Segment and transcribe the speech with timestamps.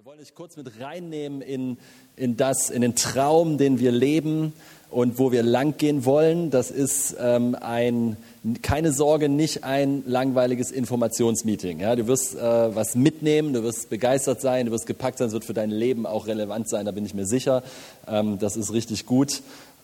[0.00, 1.76] Wir wollen euch kurz mit reinnehmen in,
[2.16, 4.54] in das, in den Traum, den wir leben
[4.88, 6.48] und wo wir langgehen wollen.
[6.48, 8.16] Das ist ähm, ein,
[8.62, 11.80] keine Sorge, nicht ein langweiliges Informationsmeeting.
[11.80, 12.40] Ja, du wirst äh,
[12.74, 16.06] was mitnehmen, du wirst begeistert sein, du wirst gepackt sein, es wird für dein Leben
[16.06, 17.62] auch relevant sein, da bin ich mir sicher.
[18.08, 19.42] Ähm, das ist richtig gut.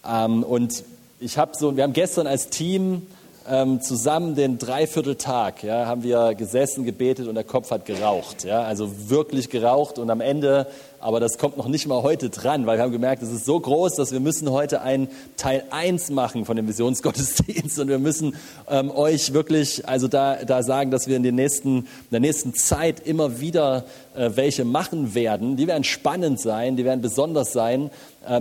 [0.09, 0.83] Ähm, und
[1.21, 3.03] ich habe so, wir haben gestern als Team
[3.49, 8.45] ähm, zusammen den Dreivierteltag ja, haben wir gesessen, gebetet und der Kopf hat geraucht.
[8.45, 10.67] Ja, also wirklich geraucht und am Ende,
[11.01, 13.61] aber das kommt noch nicht mal heute dran, weil wir haben gemerkt, es ist so
[13.61, 18.35] groß, dass wir müssen heute einen Teil 1 machen von dem Visionsgottesdienst und wir müssen
[18.69, 22.55] ähm, euch wirklich also da, da sagen, dass wir in, den nächsten, in der nächsten
[22.55, 23.85] Zeit immer wieder
[24.15, 25.57] äh, welche machen werden.
[25.57, 27.91] Die werden spannend sein, die werden besonders sein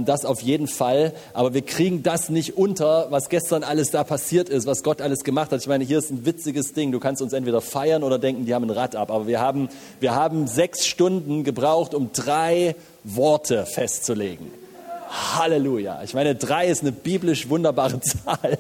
[0.02, 1.14] das auf jeden Fall.
[1.34, 5.24] Aber wir kriegen das nicht unter, was gestern alles da passiert ist, was Gott alles
[5.24, 5.62] gemacht hat.
[5.62, 6.92] Ich meine, hier ist ein witziges Ding.
[6.92, 9.12] Du kannst uns entweder feiern oder denken, die haben ein Rad ab.
[9.12, 14.52] Aber wir haben, wir haben sechs Stunden gebraucht, um drei Worte festzulegen.
[15.10, 16.02] Halleluja.
[16.04, 18.58] Ich meine, drei ist eine biblisch wunderbare Zahl.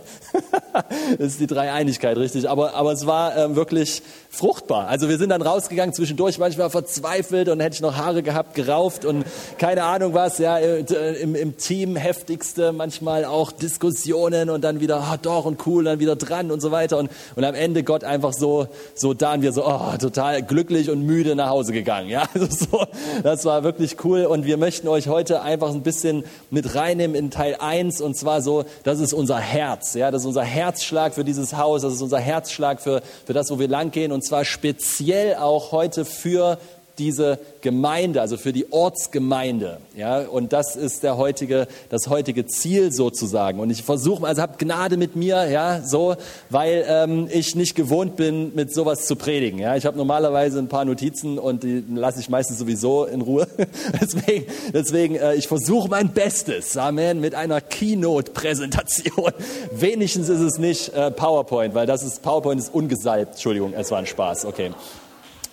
[1.17, 2.49] das ist die Dreieinigkeit, richtig.
[2.49, 4.01] Aber, aber es war ähm, wirklich
[4.35, 4.87] fruchtbar.
[4.87, 9.05] Also wir sind dann rausgegangen zwischendurch, manchmal verzweifelt und hätte ich noch Haare gehabt, gerauft
[9.05, 9.25] und
[9.57, 10.81] keine Ahnung was, ja, äh,
[11.21, 15.99] im, im Team heftigste, manchmal auch Diskussionen und dann wieder, ah, doch und cool, dann
[15.99, 16.97] wieder dran und so weiter.
[16.97, 20.89] Und, und am Ende Gott einfach so, so da und wir so, oh, total glücklich
[20.89, 22.09] und müde nach Hause gegangen.
[22.09, 22.85] Ja, also so,
[23.23, 27.31] das war wirklich cool und wir möchten euch heute einfach ein bisschen mit reinnehmen in
[27.31, 31.23] Teil 1 und zwar so, das ist unser Herz, ja, das ist unser Herzschlag für
[31.23, 35.35] dieses Haus, das ist unser Herzschlag für, für das, wo wir langgehen und zwar speziell
[35.35, 36.57] auch heute für
[36.97, 39.79] diese Gemeinde, also für die Ortsgemeinde.
[39.95, 43.59] Ja, und das ist der heutige, das heutige Ziel sozusagen.
[43.59, 46.15] Und ich versuche, also habt Gnade mit mir, ja, so,
[46.49, 49.59] weil ähm, ich nicht gewohnt bin, mit sowas zu predigen.
[49.59, 53.47] Ja, ich habe normalerweise ein paar Notizen und die lasse ich meistens sowieso in Ruhe.
[54.01, 59.31] deswegen, deswegen, äh, ich versuche mein Bestes, Amen, mit einer Keynote-Präsentation.
[59.71, 63.33] Wenigstens ist es nicht äh, PowerPoint, weil das ist PowerPoint ist ungesalbt.
[63.33, 64.45] Entschuldigung, es war ein Spaß.
[64.45, 64.71] Okay.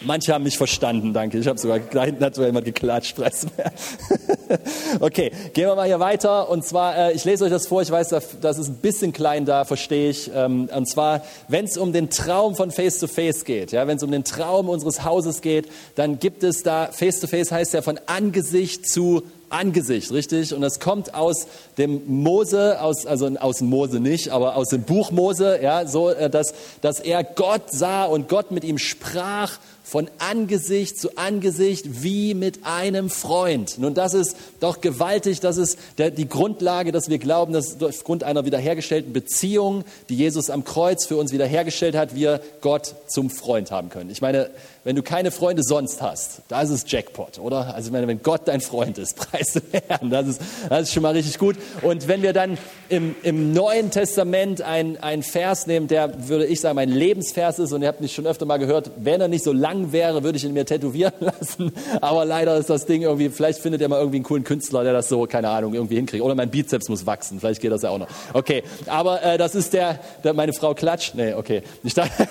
[0.04, 1.38] Manche haben mich verstanden, danke.
[1.38, 3.16] Ich habe sogar, da hinten hat sogar jemand geklatscht.
[5.00, 6.48] okay, gehen wir mal hier weiter.
[6.48, 8.08] Und zwar, äh, ich lese euch das vor, ich weiß,
[8.40, 10.30] das ist ein bisschen klein da, verstehe ich.
[10.34, 14.02] Ähm, und zwar, wenn es um den Traum von Face-to-Face -face geht, ja, wenn es
[14.02, 17.98] um den Traum unseres Hauses geht, dann gibt es da, Face-to-Face -face heißt ja von
[18.06, 20.54] Angesicht zu Angesicht, richtig?
[20.54, 21.46] Und das kommt aus
[21.78, 26.30] dem Mose, aus, also aus Mose nicht, aber aus dem Buch Mose, ja, so, äh,
[26.30, 29.58] dass, dass er Gott sah und Gott mit ihm sprach
[29.92, 33.78] von Angesicht zu Angesicht wie mit einem Freund.
[33.78, 38.24] Nun, das ist doch gewaltig, das ist der, die Grundlage, dass wir glauben, dass aufgrund
[38.24, 43.70] einer wiederhergestellten Beziehung, die Jesus am Kreuz für uns wiederhergestellt hat, wir Gott zum Freund
[43.70, 44.08] haben können.
[44.08, 44.50] Ich meine,
[44.84, 47.74] wenn du keine Freunde sonst hast, da ist es Jackpot, oder?
[47.74, 50.92] Also ich meine, wenn Gott dein Freund ist, preis den Herrn, das ist, das ist
[50.92, 51.56] schon mal richtig gut.
[51.82, 56.74] Und wenn wir dann im, im Neuen Testament einen Vers nehmen, der, würde ich sagen,
[56.74, 59.52] mein Lebensvers ist, und ihr habt mich schon öfter mal gehört, wenn er nicht so
[59.52, 61.72] lang wäre, würde ich ihn mir tätowieren lassen.
[62.00, 64.92] Aber leider ist das Ding irgendwie, vielleicht findet ihr mal irgendwie einen coolen Künstler, der
[64.92, 66.24] das so, keine Ahnung, irgendwie hinkriegt.
[66.24, 68.08] Oder mein Bizeps muss wachsen, vielleicht geht das ja auch noch.
[68.32, 71.14] Okay, aber äh, das ist der, der, meine Frau klatscht.
[71.14, 71.62] Nee, okay.
[71.84, 72.26] Ich dachte,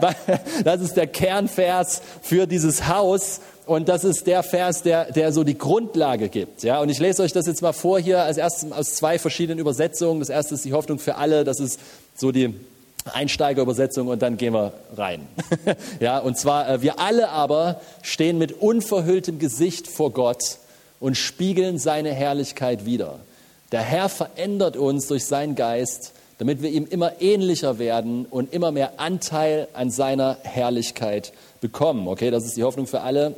[0.64, 3.40] das ist der Kernvers Vers für dieses Haus.
[3.64, 6.62] Und das ist der Vers, der, der so die Grundlage gibt.
[6.62, 9.58] Ja, und ich lese euch das jetzt mal vor hier als erstes aus zwei verschiedenen
[9.58, 10.20] Übersetzungen.
[10.20, 11.44] Das erste ist die Hoffnung für alle.
[11.44, 11.80] Das ist
[12.14, 12.54] so die
[13.10, 15.26] Einsteigerübersetzung und dann gehen wir rein.
[16.00, 20.58] ja, und zwar, äh, wir alle aber stehen mit unverhülltem Gesicht vor Gott
[21.00, 23.18] und spiegeln seine Herrlichkeit wider.
[23.72, 28.72] Der Herr verändert uns durch seinen Geist, damit wir ihm immer ähnlicher werden und immer
[28.72, 32.06] mehr Anteil an seiner Herrlichkeit bekommen.
[32.08, 33.34] Okay, das ist die Hoffnung für alle.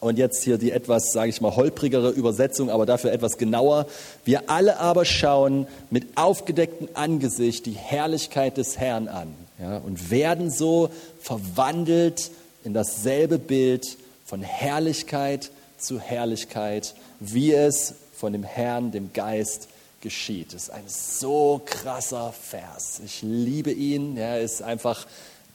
[0.00, 3.86] Und jetzt hier die etwas, sage ich mal, holprigere Übersetzung, aber dafür etwas genauer.
[4.24, 10.52] Wir alle aber schauen mit aufgedecktem Angesicht die Herrlichkeit des Herrn an ja, und werden
[10.52, 12.30] so verwandelt
[12.62, 19.68] in dasselbe Bild von Herrlichkeit zu Herrlichkeit, wie es von dem Herrn, dem Geist,
[20.00, 20.54] geschieht.
[20.54, 23.00] Das ist ein so krasser Vers.
[23.04, 24.16] Ich liebe ihn.
[24.16, 25.06] Er ist einfach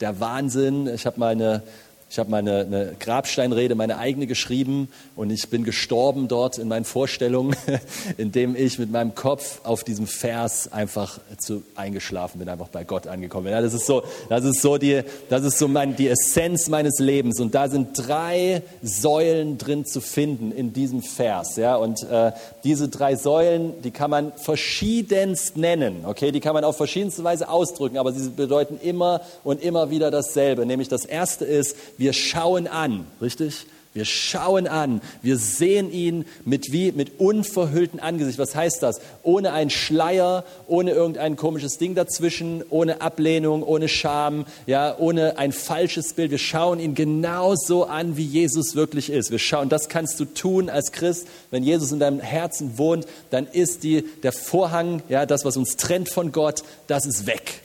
[0.04, 0.88] der Wahnsinn.
[0.88, 1.62] Ich habe mal eine
[2.14, 6.86] ich habe meine eine Grabsteinrede, meine eigene geschrieben und ich bin gestorben dort in meinen
[6.86, 7.56] Vorstellungen,
[8.18, 13.08] indem ich mit meinem Kopf auf diesem Vers einfach zu, eingeschlafen bin, einfach bei Gott
[13.08, 13.54] angekommen bin.
[13.54, 17.00] Ja, das ist so, das ist so, die, das ist so mein, die Essenz meines
[17.00, 21.56] Lebens und da sind drei Säulen drin zu finden in diesem Vers.
[21.56, 22.32] Ja, und äh,
[22.64, 27.50] diese drei Säulen, die kann man verschiedenst nennen, okay, die kann man auf verschiedenste Weise
[27.50, 30.68] ausdrücken, aber sie bedeuten immer und immer wieder dasselbe.
[30.68, 33.66] Nämlich das erste ist, wir schauen an, richtig?
[33.94, 38.40] Wir schauen an, wir sehen ihn mit wie mit unverhülltem Angesicht.
[38.40, 39.00] Was heißt das?
[39.22, 45.54] Ohne einen Schleier, ohne irgendein komisches Ding dazwischen, ohne Ablehnung, ohne Scham, ja, ohne ein
[45.54, 46.32] falsches Bild.
[46.32, 49.32] Wir schauen ihn genauso an, wie Jesus wirklich ist.
[49.32, 53.48] Wir schauen, das kannst du tun als Christ, wenn Jesus in deinem Herzen wohnt, dann
[53.48, 57.62] ist die der Vorhang, ja, das was uns trennt von Gott, das ist weg.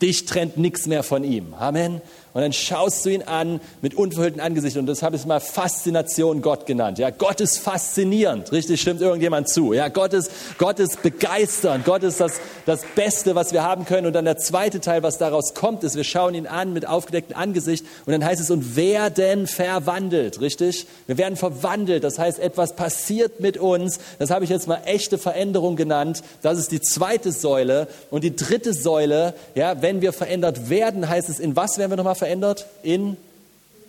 [0.00, 1.52] Dich trennt nichts mehr von ihm.
[1.54, 2.00] Amen.
[2.32, 4.76] Und dann schaust du ihn an mit unverhülltem Angesicht.
[4.76, 6.98] Und das habe ich mal Faszination Gott genannt.
[6.98, 8.52] Ja, Gott ist faszinierend.
[8.52, 9.72] Richtig, stimmt irgendjemand zu.
[9.72, 11.84] Ja, Gott ist, Gott ist begeisternd.
[11.84, 12.34] Gott ist das,
[12.66, 14.06] das Beste, was wir haben können.
[14.06, 17.36] Und dann der zweite Teil, was daraus kommt, ist, wir schauen ihn an mit aufgedecktem
[17.36, 17.84] Angesicht.
[18.06, 20.40] Und dann heißt es, und werden verwandelt.
[20.40, 20.86] Richtig?
[21.08, 22.04] Wir werden verwandelt.
[22.04, 23.98] Das heißt, etwas passiert mit uns.
[24.20, 26.22] Das habe ich jetzt mal echte Veränderung genannt.
[26.42, 27.88] Das ist die zweite Säule.
[28.10, 31.96] Und die dritte Säule, ja, wenn wir verändert werden, heißt es, in was werden wir
[31.96, 32.66] nochmal verändert?
[32.82, 33.16] In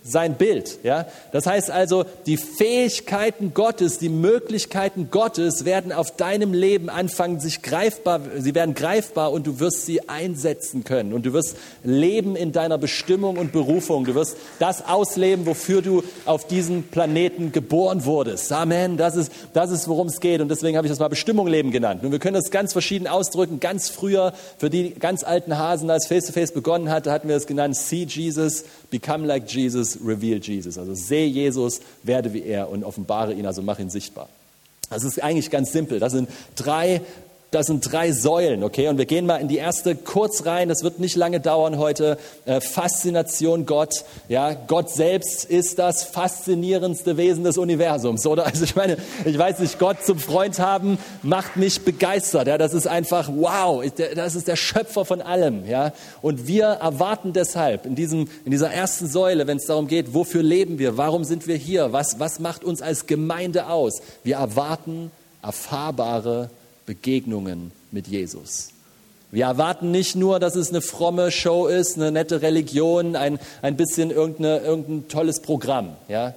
[0.02, 0.78] sein Bild.
[0.82, 1.06] Ja?
[1.32, 7.62] Das heißt also, die Fähigkeiten Gottes, die Möglichkeiten Gottes werden auf deinem Leben anfangen, sich
[7.62, 11.12] greifbar, sie werden greifbar und du wirst sie einsetzen können.
[11.12, 14.04] Und du wirst leben in deiner Bestimmung und Berufung.
[14.04, 18.50] Du wirst das ausleben, wofür du auf diesem Planeten geboren wurdest.
[18.52, 18.96] Amen.
[18.96, 20.40] Das ist, das ist worum es geht.
[20.40, 22.02] Und deswegen habe ich das mal Bestimmung leben genannt.
[22.02, 23.60] Und wir können das ganz verschieden ausdrücken.
[23.60, 27.46] Ganz früher, für die ganz alten Hasen, als Face-to-Face -face begonnen hatte, hatten wir es
[27.46, 30.78] genannt, See Jesus, Become like Jesus reveal Jesus.
[30.78, 34.28] Also sehe Jesus, werde wie er und offenbare ihn, also mach ihn sichtbar.
[34.90, 35.98] Das ist eigentlich ganz simpel.
[36.00, 37.00] Das sind drei
[37.52, 38.88] das sind drei Säulen, okay?
[38.88, 40.70] Und wir gehen mal in die erste kurz rein.
[40.70, 42.16] Das wird nicht lange dauern heute.
[42.46, 44.04] Äh, Faszination Gott.
[44.28, 48.46] Ja, Gott selbst ist das faszinierendste Wesen des Universums, oder?
[48.52, 52.48] Also ich meine, ich weiß nicht, Gott zum Freund haben macht mich begeistert.
[52.48, 53.82] Ja, das ist einfach wow.
[54.14, 55.92] Das ist der Schöpfer von allem, ja?
[56.20, 60.42] Und wir erwarten deshalb in diesem, in dieser ersten Säule, wenn es darum geht, wofür
[60.42, 60.96] leben wir?
[60.96, 61.92] Warum sind wir hier?
[61.92, 64.00] Was, was macht uns als Gemeinde aus?
[64.22, 65.10] Wir erwarten
[65.42, 66.50] erfahrbare
[66.86, 68.70] Begegnungen mit Jesus.
[69.30, 73.76] Wir erwarten nicht nur, dass es eine fromme Show ist, eine nette Religion, ein, ein
[73.76, 75.96] bisschen irgendein tolles Programm.
[76.08, 76.34] Ja?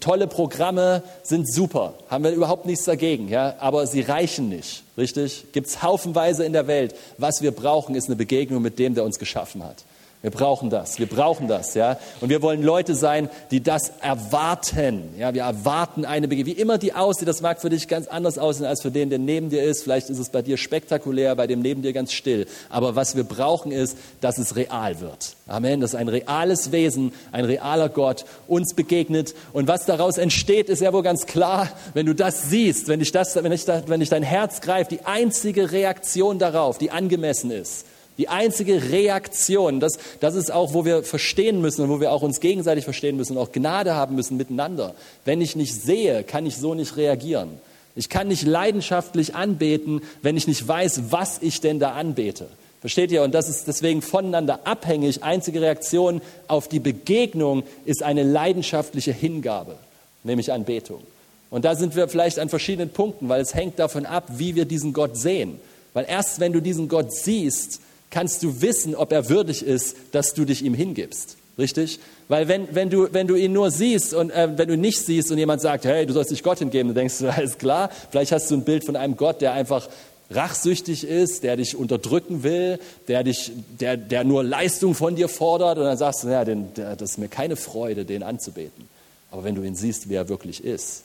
[0.00, 3.54] Tolle Programme sind super, haben wir überhaupt nichts dagegen, ja?
[3.60, 5.46] aber sie reichen nicht, richtig?
[5.52, 6.96] Gibt es haufenweise in der Welt.
[7.16, 9.84] Was wir brauchen, ist eine Begegnung mit dem, der uns geschaffen hat.
[10.22, 11.98] Wir brauchen das, wir brauchen das, ja.
[12.20, 15.34] Und wir wollen Leute sein, die das erwarten, ja.
[15.34, 17.26] Wir erwarten eine Begegnung, wie immer die aussieht.
[17.26, 19.82] Das mag für dich ganz anders aussehen als für den, der neben dir ist.
[19.82, 22.46] Vielleicht ist es bei dir spektakulär, bei dem neben dir ganz still.
[22.68, 25.34] Aber was wir brauchen ist, dass es real wird.
[25.48, 25.80] Amen.
[25.80, 29.34] Dass ein reales Wesen, ein realer Gott uns begegnet.
[29.52, 33.10] Und was daraus entsteht, ist ja wohl ganz klar, wenn du das siehst, wenn dich
[33.10, 37.86] das, wenn dich, wenn dich dein Herz greift, die einzige Reaktion darauf, die angemessen ist,
[38.18, 42.22] die einzige Reaktion, das, das ist auch, wo wir verstehen müssen und wo wir auch
[42.22, 44.94] uns gegenseitig verstehen müssen und auch Gnade haben müssen miteinander.
[45.24, 47.60] Wenn ich nicht sehe, kann ich so nicht reagieren.
[47.94, 52.48] Ich kann nicht leidenschaftlich anbeten, wenn ich nicht weiß, was ich denn da anbete.
[52.80, 53.22] Versteht ihr?
[53.22, 55.22] Und das ist deswegen voneinander abhängig.
[55.22, 59.76] Einzige Reaktion auf die Begegnung ist eine leidenschaftliche Hingabe,
[60.24, 61.00] nämlich Anbetung.
[61.48, 64.64] Und da sind wir vielleicht an verschiedenen Punkten, weil es hängt davon ab, wie wir
[64.64, 65.60] diesen Gott sehen.
[65.92, 67.80] Weil erst wenn du diesen Gott siehst,
[68.12, 71.36] kannst du wissen, ob er würdig ist, dass du dich ihm hingibst.
[71.58, 71.98] Richtig?
[72.28, 75.30] Weil wenn, wenn, du, wenn du ihn nur siehst und äh, wenn du nicht siehst
[75.32, 78.32] und jemand sagt, hey, du sollst dich Gott hingeben, dann denkst du, alles klar, vielleicht
[78.32, 79.88] hast du ein Bild von einem Gott, der einfach
[80.30, 85.76] rachsüchtig ist, der dich unterdrücken will, der, dich, der, der nur Leistung von dir fordert
[85.76, 88.88] und dann sagst du, ja, den, der, das ist mir keine Freude, den anzubeten.
[89.30, 91.04] Aber wenn du ihn siehst, wie er wirklich ist,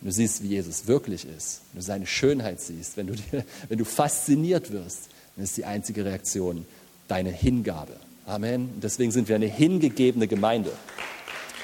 [0.00, 3.14] wenn du siehst, wie Jesus wirklich ist, wenn du seine Schönheit siehst, wenn du,
[3.68, 6.66] wenn du fasziniert wirst, dann ist die einzige Reaktion
[7.08, 7.96] deine Hingabe.
[8.26, 8.70] Amen.
[8.74, 10.72] Und deswegen sind wir eine hingegebene Gemeinde.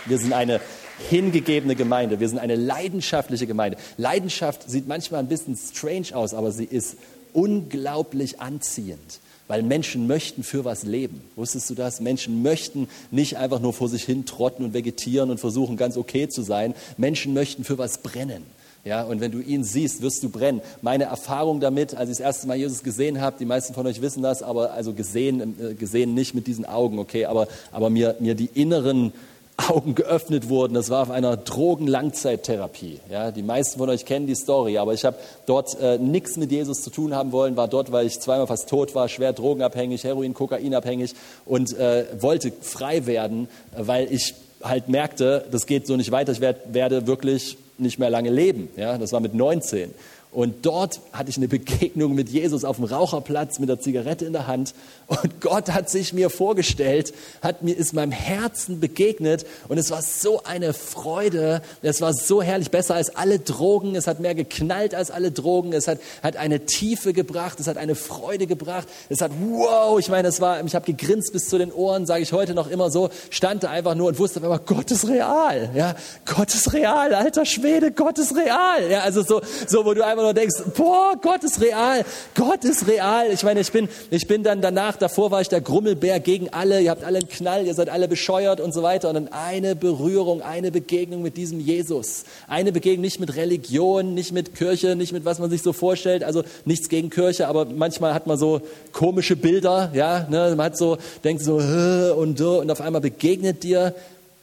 [0.06, 0.60] Wir sind eine
[1.08, 2.20] hingegebene Gemeinde.
[2.20, 3.78] Wir sind eine leidenschaftliche Gemeinde.
[3.96, 6.96] Leidenschaft sieht manchmal ein bisschen strange aus, aber sie ist
[7.32, 9.20] unglaublich anziehend.
[9.48, 11.22] Weil Menschen möchten für was leben.
[11.34, 12.00] Wusstest du das?
[12.00, 16.28] Menschen möchten nicht einfach nur vor sich hin trotten und vegetieren und versuchen, ganz okay
[16.28, 16.74] zu sein.
[16.96, 18.44] Menschen möchten für was brennen.
[18.84, 20.60] Ja, und wenn du ihn siehst, wirst du brennen.
[20.82, 24.00] Meine Erfahrung damit, als ich das erste Mal Jesus gesehen habe, die meisten von euch
[24.00, 28.16] wissen das, aber also gesehen, äh, gesehen nicht mit diesen Augen, okay, aber, aber mir,
[28.20, 29.12] mir die inneren
[29.58, 30.74] Augen geöffnet wurden.
[30.74, 33.00] Das war auf einer Drogen-Langzeittherapie.
[33.10, 36.52] Ja, die meisten von euch kennen die Story, aber ich habe dort äh, nichts mit
[36.52, 40.04] Jesus zu tun haben wollen, war dort, weil ich zweimal fast tot war, schwer drogenabhängig,
[40.04, 46.12] Heroin, Kokainabhängig und äh, wollte frei werden, weil ich halt merkte, das geht so nicht
[46.12, 48.68] weiter, ich werd, werde wirklich nicht mehr lange leben.
[48.76, 49.92] Ja, das war mit 19.
[50.30, 54.34] Und dort hatte ich eine Begegnung mit Jesus auf dem Raucherplatz mit der Zigarette in
[54.34, 54.74] der Hand.
[55.06, 59.46] Und Gott hat sich mir vorgestellt, hat mir, ist meinem Herzen begegnet.
[59.68, 61.62] Und es war so eine Freude.
[61.80, 63.96] Es war so herrlich, besser als alle Drogen.
[63.96, 65.72] Es hat mehr geknallt als alle Drogen.
[65.72, 67.58] Es hat, hat eine Tiefe gebracht.
[67.58, 68.86] Es hat eine Freude gebracht.
[69.08, 72.22] Es hat, wow, ich meine, es war, ich habe gegrinst bis zu den Ohren, sage
[72.22, 75.70] ich heute noch immer so, stand da einfach nur und wusste aber, Gott ist real.
[75.74, 78.90] Ja, Gott ist real, alter Schwede, Gott ist real.
[78.90, 82.86] Ja, also so, so, wo du einfach nur denkst, boah, Gott ist real, Gott ist
[82.86, 83.26] real.
[83.32, 86.80] Ich meine, ich bin, ich bin dann danach, davor war ich der Grummelbär gegen alle,
[86.80, 89.08] ihr habt alle einen Knall, ihr seid alle bescheuert und so weiter.
[89.08, 92.24] Und dann eine Berührung, eine Begegnung mit diesem Jesus.
[92.46, 96.24] Eine Begegnung nicht mit Religion, nicht mit Kirche, nicht mit was man sich so vorstellt.
[96.24, 98.60] Also nichts gegen Kirche, aber manchmal hat man so
[98.92, 100.54] komische Bilder, ja, ne?
[100.56, 103.94] man hat so, denkt so, und, und auf einmal begegnet dir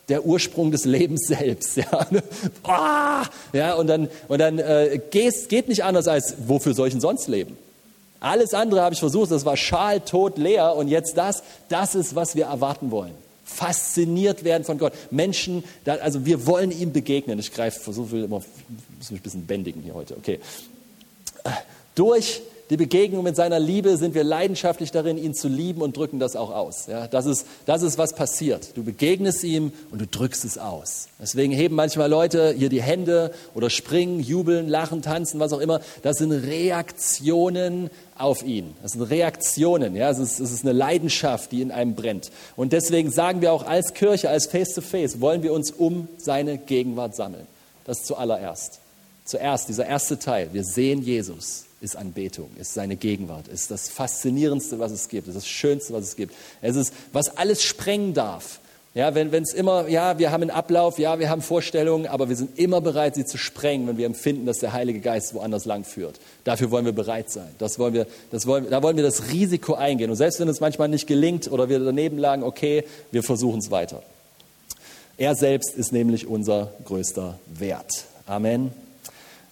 [0.09, 1.77] der Ursprung des Lebens selbst.
[1.77, 2.07] Ja,
[2.63, 3.25] ah!
[3.53, 7.01] ja und dann, und dann äh, geht, geht nicht anders als, wofür soll ich denn
[7.01, 7.57] sonst leben?
[8.19, 12.15] Alles andere habe ich versucht, das war schal, tot, leer und jetzt das, das ist,
[12.15, 13.13] was wir erwarten wollen.
[13.43, 14.93] Fasziniert werden von Gott.
[15.11, 17.37] Menschen, also wir wollen ihm begegnen.
[17.37, 18.41] Ich greife, versuche immer,
[18.97, 20.39] muss mich ein bisschen bändigen hier heute, okay.
[21.93, 22.41] Durch
[22.71, 26.35] die Begegnung mit seiner Liebe sind wir leidenschaftlich darin, ihn zu lieben und drücken das
[26.35, 26.87] auch aus.
[26.87, 28.75] Ja, das, ist, das ist, was passiert.
[28.75, 31.09] Du begegnest ihm und du drückst es aus.
[31.21, 35.79] Deswegen heben manchmal Leute hier die Hände oder springen, jubeln, lachen, tanzen, was auch immer.
[36.01, 38.73] Das sind Reaktionen auf ihn.
[38.81, 39.95] Das sind Reaktionen.
[39.95, 42.31] Ja, es ist, es ist eine Leidenschaft, die in einem brennt.
[42.55, 46.57] Und deswegen sagen wir auch als Kirche, als Face-to-Face, -face, wollen wir uns um seine
[46.57, 47.45] Gegenwart sammeln.
[47.85, 48.79] Das zuallererst.
[49.23, 50.49] Zuerst, dieser erste Teil.
[50.51, 55.35] Wir sehen Jesus ist Anbetung, ist seine Gegenwart, ist das Faszinierendste, was es gibt, ist
[55.35, 56.33] das Schönste, was es gibt.
[56.61, 58.59] Es ist, was alles sprengen darf.
[58.95, 62.37] Ja, wenn es immer, ja, wir haben einen Ablauf, ja, wir haben Vorstellungen, aber wir
[62.37, 65.83] sind immer bereit, sie zu sprengen, wenn wir empfinden, dass der Heilige Geist woanders lang
[65.83, 66.17] führt.
[66.45, 67.49] Dafür wollen wir bereit sein.
[67.57, 70.09] Das wollen wir, das wollen, da wollen wir das Risiko eingehen.
[70.09, 73.69] Und selbst wenn es manchmal nicht gelingt oder wir daneben lagen, okay, wir versuchen es
[73.69, 74.01] weiter.
[75.17, 78.05] Er selbst ist nämlich unser größter Wert.
[78.27, 78.84] Amen.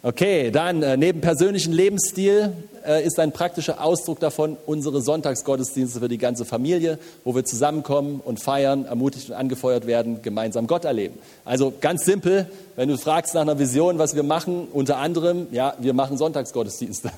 [0.06, 2.52] Okay, dann äh, neben persönlichen Lebensstil
[2.86, 8.20] äh, ist ein praktischer Ausdruck davon unsere Sonntagsgottesdienste für die ganze Familie, wo wir zusammenkommen
[8.20, 11.20] und feiern, ermutigt und angefeuert werden, gemeinsam Gott erleben.
[11.46, 15.74] Also ganz simpel, wenn du fragst nach einer Vision, was wir machen, unter anderem, ja,
[15.80, 17.10] wir machen Sonntagsgottesdienste.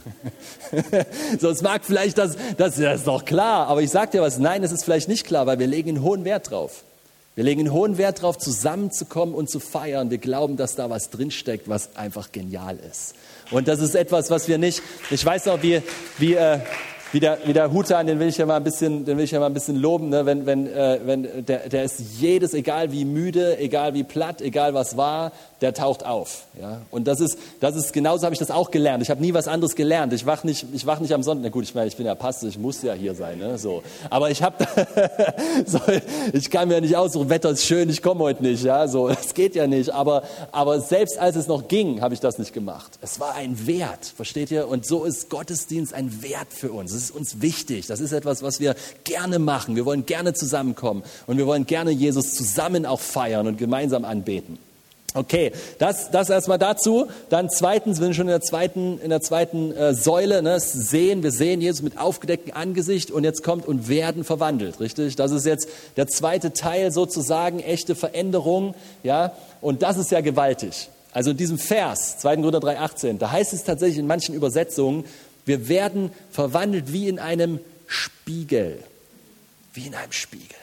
[1.40, 4.38] so, es mag vielleicht das, das, das ist doch klar, aber ich sag dir was,
[4.38, 6.84] nein, es ist vielleicht nicht klar, weil wir legen einen hohen Wert drauf.
[7.36, 10.10] Wir legen einen hohen Wert darauf, zusammenzukommen und zu feiern.
[10.10, 13.14] Wir glauben, dass da was drinsteckt, was einfach genial ist.
[13.52, 15.82] Und das ist etwas, was wir nicht, ich weiß noch, wie,
[16.18, 16.60] wie, äh,
[17.12, 19.32] wie der, wie der Hutan, den will ich ja mal ein bisschen, den will ich
[19.32, 20.26] ja mal ein bisschen loben, ne?
[20.26, 24.74] wenn, wenn, äh, wenn der, der ist jedes, egal wie müde, egal wie platt, egal
[24.74, 26.44] was war, der taucht auf.
[26.60, 26.82] Ja?
[26.92, 29.02] Und das ist, das ist, genauso habe ich das auch gelernt.
[29.02, 30.12] Ich habe nie was anderes gelernt.
[30.14, 31.44] Ich wach nicht, ich wach nicht am Sonntag.
[31.44, 33.40] Na gut, ich meine, ich bin ja Pastor, ich muss ja hier sein.
[33.40, 33.58] Ne?
[33.58, 33.84] So.
[34.10, 34.66] Aber ich habe,
[35.66, 35.80] so,
[36.34, 38.64] ich kann mir nicht aussuchen, Wetter ist schön, ich komme heute nicht.
[38.64, 38.88] Ja?
[38.88, 39.92] So, es geht ja nicht.
[39.92, 43.00] Aber, aber selbst als es noch ging, habe ich das nicht gemacht.
[43.02, 44.68] Es war ein Wert, versteht ihr?
[44.68, 46.92] Und so ist Gottesdienst ein Wert für uns.
[46.92, 47.88] Es ist uns wichtig.
[47.88, 49.76] Das ist etwas, was wir gerne machen.
[49.76, 54.58] Wir wollen gerne zusammenkommen und wir wollen gerne Jesus zusammen auch feiern und gemeinsam anbeten.
[55.16, 57.08] Okay, das, das erstmal dazu.
[57.30, 61.24] Dann zweitens, wir sind schon in der zweiten, in der zweiten äh, Säule, ne, sehen,
[61.24, 65.16] wir sehen Jesus mit aufgedecktem Angesicht und jetzt kommt und werden verwandelt, richtig?
[65.16, 69.32] Das ist jetzt der zweite Teil sozusagen, echte Veränderung, ja,
[69.62, 70.90] und das ist ja gewaltig.
[71.14, 72.36] Also in diesem Vers, 2.
[72.36, 75.06] Korinther 3,18, da heißt es tatsächlich in manchen Übersetzungen,
[75.46, 78.84] wir werden verwandelt wie in einem Spiegel.
[79.74, 80.58] Wie in einem Spiegel.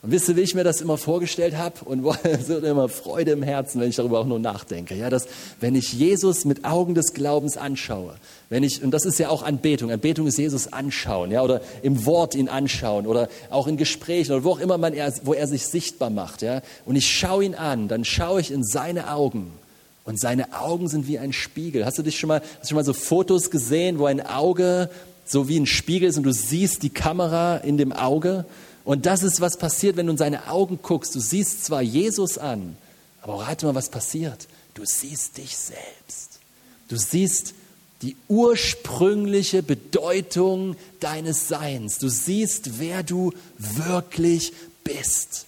[0.00, 1.84] Und wisst ihr, wie ich mir das immer vorgestellt habe?
[1.84, 4.94] Und es wird immer Freude im Herzen, wenn ich darüber auch nur nachdenke.
[4.94, 5.26] Ja, dass,
[5.60, 8.14] wenn ich Jesus mit Augen des Glaubens anschaue,
[8.48, 9.90] wenn ich, und das ist ja auch Anbetung.
[9.90, 14.44] Anbetung ist Jesus anschauen, ja, oder im Wort ihn anschauen, oder auch in Gesprächen, oder
[14.44, 16.62] wo auch immer man er, wo er sich sichtbar macht, ja.
[16.86, 19.50] Und ich schaue ihn an, dann schaue ich in seine Augen.
[20.04, 21.84] Und seine Augen sind wie ein Spiegel.
[21.84, 24.88] Hast du dich schon mal, hast du schon mal so Fotos gesehen, wo ein Auge
[25.26, 28.46] so wie ein Spiegel ist und du siehst die Kamera in dem Auge?
[28.88, 31.14] Und das ist, was passiert, wenn du in seine Augen guckst.
[31.14, 32.74] Du siehst zwar Jesus an,
[33.20, 34.48] aber rate mal, was passiert.
[34.72, 36.38] Du siehst dich selbst.
[36.88, 37.52] Du siehst
[38.00, 41.98] die ursprüngliche Bedeutung deines Seins.
[41.98, 44.54] Du siehst, wer du wirklich
[44.84, 45.44] bist.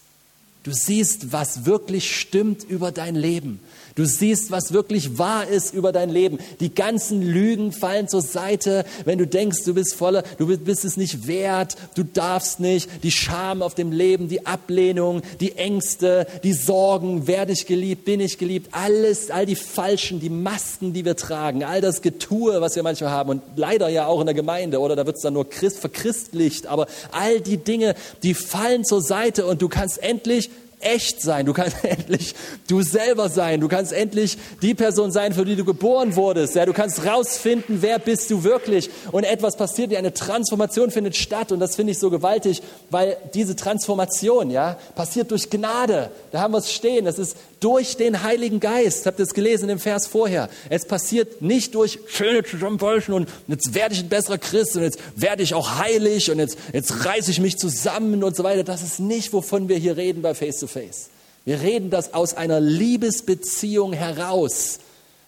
[0.62, 3.58] Du siehst, was wirklich stimmt über dein Leben.
[3.94, 6.38] Du siehst, was wirklich wahr ist über dein Leben.
[6.60, 10.96] Die ganzen Lügen fallen zur Seite, wenn du denkst, du bist voller, du bist es
[10.96, 16.52] nicht wert, du darfst nicht, die Scham auf dem Leben, die Ablehnung, die Ängste, die
[16.52, 21.16] Sorgen, werde ich geliebt, bin ich geliebt, alles, all die Falschen, die Masken, die wir
[21.16, 24.80] tragen, all das Getue, was wir manchmal haben und leider ja auch in der Gemeinde
[24.80, 29.02] oder da wird es dann nur Christ, verchristlicht, aber all die Dinge, die fallen zur
[29.02, 31.46] Seite und du kannst endlich echt sein.
[31.46, 32.34] Du kannst endlich
[32.68, 33.60] du selber sein.
[33.60, 36.54] Du kannst endlich die Person sein, für die du geboren wurdest.
[36.54, 38.90] Ja, du kannst rausfinden, wer bist du wirklich.
[39.12, 41.52] Und etwas passiert, eine Transformation findet statt.
[41.52, 46.10] Und das finde ich so gewaltig, weil diese Transformation, ja, passiert durch Gnade.
[46.32, 47.04] Da haben wir es stehen.
[47.04, 49.06] Das ist durch den Heiligen Geist.
[49.06, 50.48] Habt ihr es gelesen im Vers vorher?
[50.70, 54.98] Es passiert nicht durch schöne Zusammenfalschen und jetzt werde ich ein besserer Christ und jetzt
[55.14, 58.64] werde ich auch heilig und jetzt, jetzt reiße ich mich zusammen und so weiter.
[58.64, 61.10] Das ist nicht, wovon wir hier reden bei Face to Face.
[61.44, 64.80] Wir reden, dass aus einer Liebesbeziehung heraus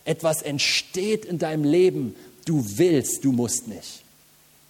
[0.05, 2.17] etwas entsteht in deinem Leben.
[2.45, 4.03] Du willst, du musst nicht.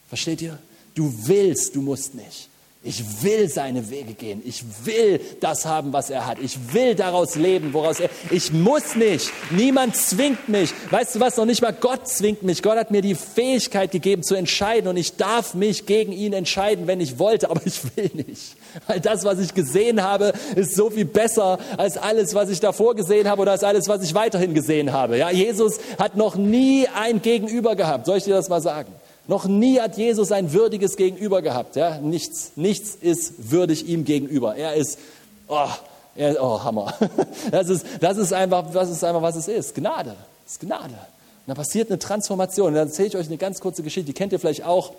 [0.09, 0.59] Versteht ihr?
[0.95, 2.49] Du willst, du musst nicht.
[2.85, 4.43] Ich will seine Wege gehen.
[4.45, 6.41] Ich will das haben, was er hat.
[6.41, 8.11] Ich will daraus leben, woraus er.
[8.29, 9.31] Ich muss nicht.
[9.53, 10.75] Niemand zwingt mich.
[10.91, 11.37] Weißt du was?
[11.37, 12.61] Noch nicht mal Gott zwingt mich.
[12.61, 16.89] Gott hat mir die Fähigkeit gegeben zu entscheiden und ich darf mich gegen ihn entscheiden,
[16.89, 18.57] wenn ich wollte, aber ich will nicht.
[18.89, 22.97] Weil das, was ich gesehen habe, ist so viel besser als alles, was ich davor
[22.97, 25.19] gesehen habe oder als alles, was ich weiterhin gesehen habe.
[25.19, 28.07] Ja, Jesus hat noch nie ein Gegenüber gehabt.
[28.07, 28.93] Soll ich dir das mal sagen?
[29.29, 31.77] Noch nie hat Jesus ein würdiges Gegenüber gehabt.
[31.77, 31.99] Ja?
[31.99, 34.57] Nichts, nichts ist würdig ihm gegenüber.
[34.57, 34.99] Er ist,
[35.49, 35.69] oh,
[36.17, 36.95] er, oh Hammer.
[37.51, 39.75] Das ist, das, ist einfach, das ist einfach, was es ist.
[39.75, 40.17] Gnade.
[40.45, 40.95] Das ist Gnade.
[40.95, 42.69] Und da passiert eine Transformation.
[42.69, 44.93] Und dann erzähle ich euch eine ganz kurze Geschichte, die kennt ihr vielleicht auch.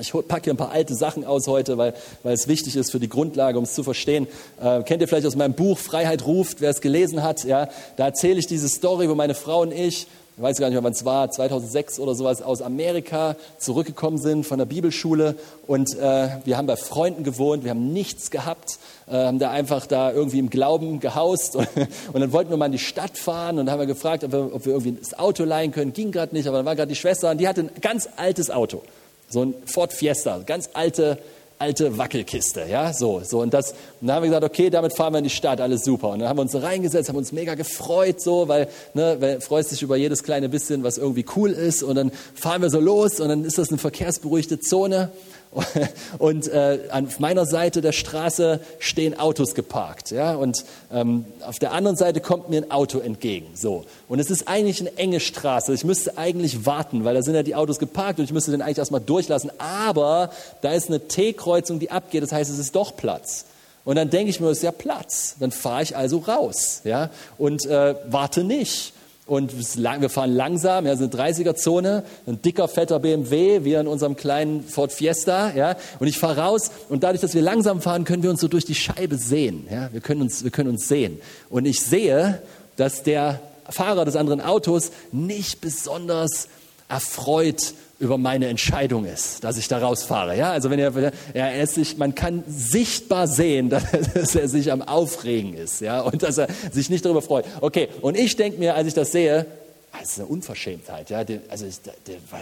[0.00, 3.00] Ich packe hier ein paar alte Sachen aus heute, weil, weil es wichtig ist für
[3.00, 4.28] die Grundlage, um es zu verstehen.
[4.62, 7.44] Äh, kennt ihr vielleicht aus meinem Buch Freiheit ruft, wer es gelesen hat?
[7.44, 10.06] Ja, da erzähle ich diese Story, wo meine Frau und ich
[10.38, 14.46] ich weiß gar nicht mehr, wann es war, 2006 oder sowas, aus Amerika zurückgekommen sind
[14.46, 15.34] von der Bibelschule.
[15.66, 18.78] Und äh, wir haben bei Freunden gewohnt, wir haben nichts gehabt,
[19.08, 21.56] äh, haben da einfach da irgendwie im Glauben gehaust.
[21.56, 21.66] Und,
[22.12, 24.30] und dann wollten wir mal in die Stadt fahren und dann haben wir gefragt, ob
[24.30, 26.88] wir, ob wir irgendwie das Auto leihen können, ging gerade nicht, aber dann war gerade
[26.88, 28.82] die Schwester und die hatte ein ganz altes Auto,
[29.28, 31.18] so ein Ford Fiesta, ganz alte
[31.58, 33.40] alte Wackelkiste, ja, so, so.
[33.40, 35.84] Und das, und dann haben wir gesagt, okay, damit fahren wir in die Stadt, alles
[35.84, 36.10] super.
[36.10, 39.40] Und dann haben wir uns so reingesetzt, haben uns mega gefreut, so, weil, ne, weil
[39.40, 42.80] freust dich über jedes kleine bisschen, was irgendwie cool ist, und dann fahren wir so
[42.80, 45.10] los, und dann ist das eine verkehrsberuhigte Zone,
[46.18, 51.72] und äh, auf meiner Seite der Straße stehen Autos geparkt, ja, und ähm, auf der
[51.72, 53.84] anderen Seite kommt mir ein Auto entgegen, so.
[54.08, 55.72] Und es ist eigentlich eine enge Straße.
[55.72, 58.62] Ich müsste eigentlich warten, weil da sind ja die Autos geparkt und ich müsste den
[58.62, 59.50] eigentlich erstmal durchlassen.
[59.58, 60.30] Aber
[60.60, 62.22] da ist eine T-Kreuzung, die abgeht.
[62.22, 63.44] Das heißt, es ist doch Platz.
[63.84, 65.36] Und dann denke ich mir, es ist ja Platz.
[65.40, 68.92] Dann fahre ich also raus, ja, und äh, warte nicht
[69.28, 74.64] und wir fahren langsam, ja, sind 30er-Zone, ein dicker, fetter BMW, wie in unserem kleinen
[74.64, 78.30] Ford Fiesta, ja, und ich fahre raus und dadurch, dass wir langsam fahren, können wir
[78.30, 81.20] uns so durch die Scheibe sehen, ja, wir können uns, wir können uns sehen.
[81.50, 82.42] Und ich sehe,
[82.76, 86.48] dass der Fahrer des anderen Autos nicht besonders
[86.88, 90.36] erfreut über meine Entscheidung ist, dass ich da rausfahre.
[90.36, 93.70] Ja, also wenn er, er, er sich, man kann sichtbar sehen,
[94.14, 97.44] dass er sich am Aufregen ist, ja, und dass er sich nicht darüber freut.
[97.60, 99.46] Okay, und ich denke mir, als ich das sehe,
[99.92, 101.66] ah, das ist eine Unverschämtheit, ja, also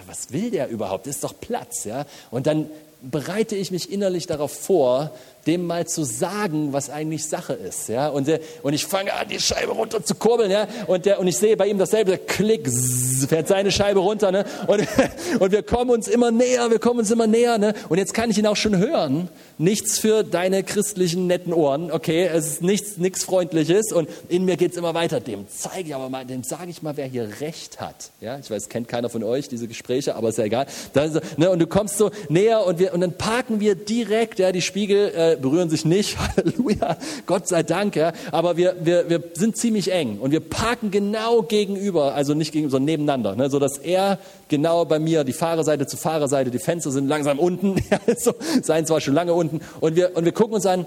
[0.07, 1.07] was will der überhaupt?
[1.07, 2.05] Das ist doch Platz, ja.
[2.31, 2.69] Und dann
[3.03, 5.11] bereite ich mich innerlich darauf vor,
[5.47, 7.89] dem mal zu sagen, was eigentlich Sache ist.
[7.89, 8.09] Ja?
[8.09, 10.51] Und, der, und ich fange an, die Scheibe runter zu kurbeln.
[10.51, 10.67] Ja?
[10.87, 14.33] Und, der, und ich sehe bei ihm dasselbe, Klick, zzz, fährt seine Scheibe runter.
[14.33, 14.45] Ne?
[14.67, 14.87] Und,
[15.41, 17.59] und wir kommen uns immer näher, wir kommen uns immer näher.
[17.59, 17.75] Ne?
[17.89, 19.29] Und jetzt kann ich ihn auch schon hören.
[19.59, 22.27] Nichts für deine christlichen netten Ohren, okay?
[22.27, 23.93] Es ist nichts, nichts Freundliches.
[23.93, 25.21] Und in mir geht es immer weiter.
[25.21, 28.11] Dem zeige ich aber mal, dem sage ich mal, wer hier Recht hat.
[28.21, 28.39] Ja?
[28.39, 30.67] Ich weiß, kennt keiner von euch diese Gespräche, aber ist ja egal.
[30.93, 31.51] Das, ne?
[31.51, 35.13] Und du kommst so näher und, wir, und dann parken wir direkt, ja, die Spiegel
[35.15, 36.96] äh, berühren sich nicht, Halleluja,
[37.27, 41.42] Gott sei Dank, ja, aber wir, wir, wir sind ziemlich eng und wir parken genau
[41.42, 44.18] gegenüber, also nicht gegenüber, sondern nebeneinander, ne, so er
[44.49, 48.87] genau bei mir, die Fahrerseite zu Fahrerseite, die Fenster sind langsam unten, ja, so, sein
[48.87, 50.87] zwar schon lange unten und wir, und wir gucken uns an,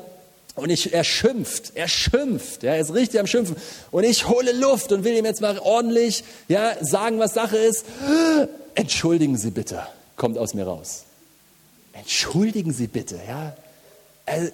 [0.55, 3.55] und ich, er schimpft, er schimpft, ja, er ist richtig am Schimpfen.
[3.91, 7.85] Und ich hole Luft und will ihm jetzt mal ordentlich ja, sagen, was Sache ist.
[8.75, 9.83] Entschuldigen Sie bitte,
[10.17, 11.05] kommt aus mir raus.
[11.93, 13.55] Entschuldigen Sie bitte, ja.
[14.29, 14.51] Äh,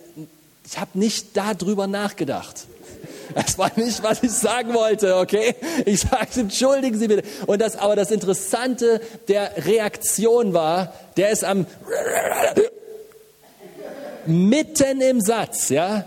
[0.65, 2.65] ich habe nicht darüber nachgedacht.
[3.33, 5.55] Das war nicht, was ich sagen wollte, okay?
[5.85, 7.23] Ich sage, entschuldigen Sie bitte.
[7.47, 11.65] Und das, aber das Interessante der Reaktion war, der ist am
[14.25, 16.05] mitten im Satz, ja,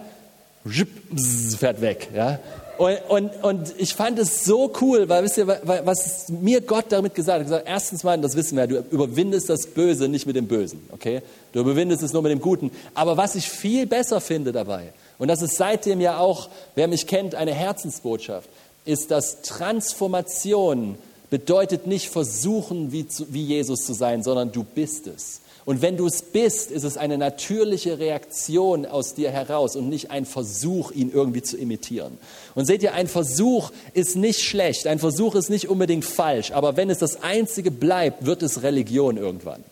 [1.58, 2.38] fährt weg, ja.
[2.78, 7.14] Und, und, und ich fand es so cool, weil wisst ihr, was mir Gott damit
[7.14, 7.46] gesagt hat?
[7.46, 11.22] gesagt, erstens mal, das wissen wir, du überwindest das Böse nicht mit dem Bösen, okay?
[11.58, 12.70] Du überwindest es nur mit dem Guten.
[12.94, 17.08] Aber was ich viel besser finde dabei, und das ist seitdem ja auch, wer mich
[17.08, 18.48] kennt, eine Herzensbotschaft,
[18.84, 20.96] ist, dass Transformation
[21.30, 25.40] bedeutet nicht versuchen, wie, zu, wie Jesus zu sein, sondern du bist es.
[25.64, 30.12] Und wenn du es bist, ist es eine natürliche Reaktion aus dir heraus und nicht
[30.12, 32.18] ein Versuch, ihn irgendwie zu imitieren.
[32.54, 36.76] Und seht ihr, ein Versuch ist nicht schlecht, ein Versuch ist nicht unbedingt falsch, aber
[36.76, 39.64] wenn es das Einzige bleibt, wird es Religion irgendwann.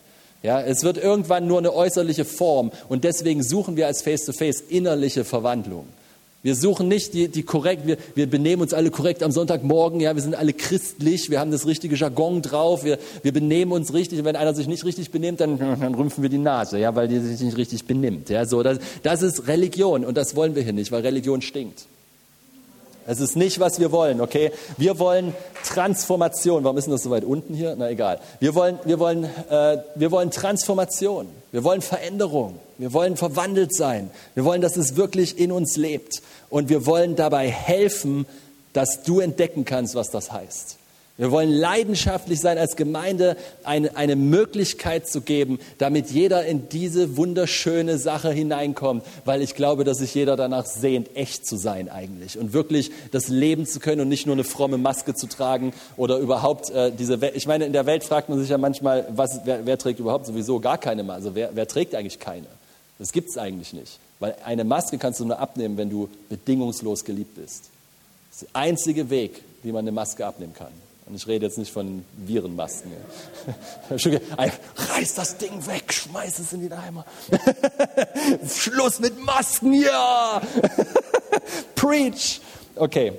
[0.47, 4.69] Ja, es wird irgendwann nur eine äußerliche Form und deswegen suchen wir als Face-to-Face -face
[4.69, 5.87] innerliche Verwandlung.
[6.41, 10.15] Wir suchen nicht die, die korrekt, wir, wir benehmen uns alle korrekt am Sonntagmorgen, ja,
[10.15, 14.19] wir sind alle christlich, wir haben das richtige Jargon drauf, wir, wir benehmen uns richtig
[14.19, 17.09] und wenn einer sich nicht richtig benimmt, dann, dann rümpfen wir die Nase, ja, weil
[17.09, 18.29] die sich nicht richtig benimmt.
[18.29, 21.87] Ja, so, das, das ist Religion und das wollen wir hier nicht, weil Religion stinkt.
[23.09, 24.51] Es ist nicht, was wir wollen, okay?
[24.75, 26.65] Wir wollen Transformation.
[26.65, 27.73] Warum ist denn das so weit unten hier?
[27.77, 28.19] Na egal.
[28.41, 31.29] Wir wollen, wir wollen, äh, wir wollen Transformation.
[31.53, 32.59] Wir wollen Veränderung.
[32.77, 34.11] Wir wollen verwandelt sein.
[34.35, 36.21] Wir wollen, dass es wirklich in uns lebt.
[36.49, 38.25] Und wir wollen dabei helfen,
[38.73, 40.77] dass du entdecken kannst, was das heißt.
[41.17, 47.17] Wir wollen leidenschaftlich sein als Gemeinde, eine, eine Möglichkeit zu geben, damit jeder in diese
[47.17, 52.37] wunderschöne Sache hineinkommt, weil ich glaube, dass sich jeder danach sehnt, echt zu sein eigentlich
[52.37, 56.19] und wirklich das Leben zu können und nicht nur eine fromme Maske zu tragen oder
[56.19, 57.35] überhaupt äh, diese Welt.
[57.35, 60.27] Ich meine, in der Welt fragt man sich ja manchmal, was, wer, wer trägt überhaupt
[60.27, 61.17] sowieso gar keine Maske?
[61.17, 62.45] Also wer, wer trägt eigentlich keine?
[62.99, 67.03] Das gibt es eigentlich nicht, weil eine Maske kannst du nur abnehmen, wenn du bedingungslos
[67.03, 67.69] geliebt bist.
[68.29, 70.86] Das ist der einzige Weg, wie man eine Maske abnehmen kann.
[71.07, 72.91] Und ich rede jetzt nicht von Virenmasken.
[73.89, 77.05] Reiß das Ding weg, schmeiß es in den Eimer.
[78.47, 80.41] Schluss mit Masken, ja!
[81.75, 82.41] Preach!
[82.75, 83.13] Okay,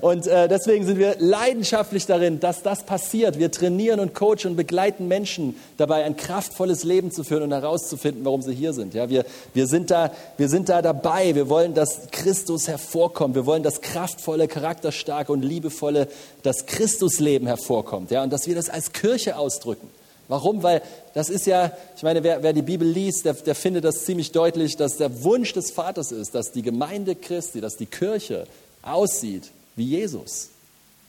[0.00, 3.38] Und äh, deswegen sind wir leidenschaftlich darin, dass das passiert.
[3.38, 8.24] Wir trainieren und coachen und begleiten Menschen dabei, ein kraftvolles Leben zu führen und herauszufinden,
[8.24, 8.94] warum sie hier sind.
[8.94, 11.34] Ja, wir, wir, sind da, wir sind da dabei.
[11.34, 13.34] Wir wollen, dass Christus hervorkommt.
[13.34, 16.08] Wir wollen, dass kraftvolle, charakterstarke und liebevolle,
[16.42, 18.10] das Christusleben hervorkommt.
[18.10, 19.88] Ja, und dass wir das als Kirche ausdrücken.
[20.28, 20.62] Warum?
[20.62, 20.82] Weil
[21.14, 24.32] das ist ja, ich meine, wer, wer die Bibel liest, der, der, findet das ziemlich
[24.32, 28.46] deutlich, dass der Wunsch des Vaters ist, dass die Gemeinde Christi, dass die Kirche
[28.82, 30.50] aussieht wie Jesus.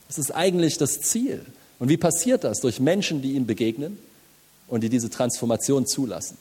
[0.07, 1.45] Das ist eigentlich das Ziel.
[1.79, 2.59] Und wie passiert das?
[2.59, 3.97] Durch Menschen, die ihm begegnen
[4.67, 6.37] und die diese Transformation zulassen.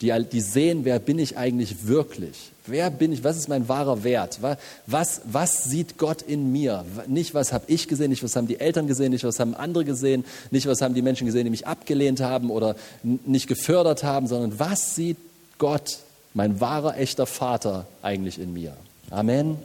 [0.00, 2.52] Die, die sehen, wer bin ich eigentlich wirklich?
[2.66, 3.22] Wer bin ich?
[3.22, 4.40] Was ist mein wahrer Wert?
[4.86, 6.86] Was, was sieht Gott in mir?
[7.06, 9.84] Nicht, was habe ich gesehen, nicht, was haben die Eltern gesehen, nicht, was haben andere
[9.84, 14.26] gesehen, nicht, was haben die Menschen gesehen, die mich abgelehnt haben oder nicht gefördert haben,
[14.26, 15.18] sondern was sieht
[15.58, 15.98] Gott,
[16.32, 18.74] mein wahrer, echter Vater, eigentlich in mir?
[19.10, 19.58] Amen.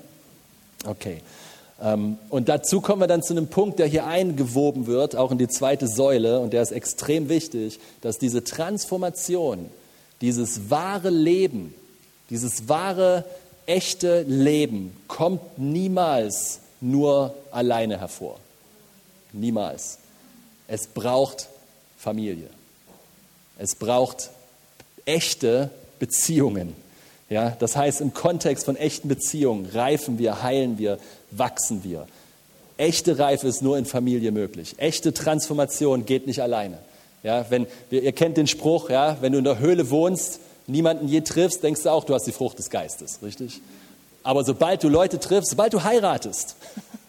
[0.86, 1.21] Okay.
[1.82, 5.38] Ähm, und dazu kommen wir dann zu einem Punkt, der hier eingewoben wird, auch in
[5.38, 9.70] die zweite Säule, und der ist extrem wichtig, dass diese Transformation,
[10.22, 11.74] dieses wahre Leben,
[12.30, 13.26] dieses wahre,
[13.66, 18.40] echte Leben kommt niemals nur alleine hervor.
[19.34, 19.98] Niemals.
[20.68, 21.50] Es braucht
[21.98, 22.50] Familie.
[23.58, 24.30] Es braucht
[25.06, 26.76] echte Beziehungen.
[27.30, 31.00] Ja, das heißt, im Kontext von echten Beziehungen reifen wir, heilen wir,
[31.32, 32.08] wachsen wir.
[32.78, 34.76] Echte Reife ist nur in Familie möglich.
[34.78, 36.78] Echte Transformation geht nicht alleine.
[37.24, 41.22] Ja, wenn, ihr kennt den Spruch, ja, wenn du in der Höhle wohnst, niemanden je
[41.22, 43.62] triffst, denkst du auch, du hast die Frucht des Geistes, richtig?
[44.22, 46.56] Aber sobald du Leute triffst, sobald du heiratest,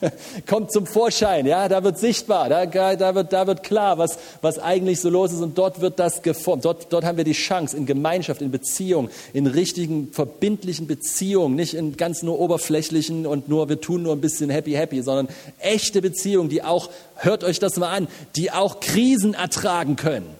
[0.46, 4.58] kommt zum Vorschein, ja, da wird sichtbar, da, da, wird, da wird klar, was, was
[4.58, 6.64] eigentlich so los ist und dort wird das geformt.
[6.64, 11.74] Dort, dort haben wir die Chance in Gemeinschaft, in Beziehung, in richtigen, verbindlichen Beziehungen, nicht
[11.74, 16.02] in ganz nur oberflächlichen und nur, wir tun nur ein bisschen happy, happy, sondern echte
[16.02, 20.30] Beziehungen, die auch, hört euch das mal an, die auch Krisen ertragen können.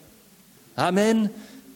[0.76, 1.30] Amen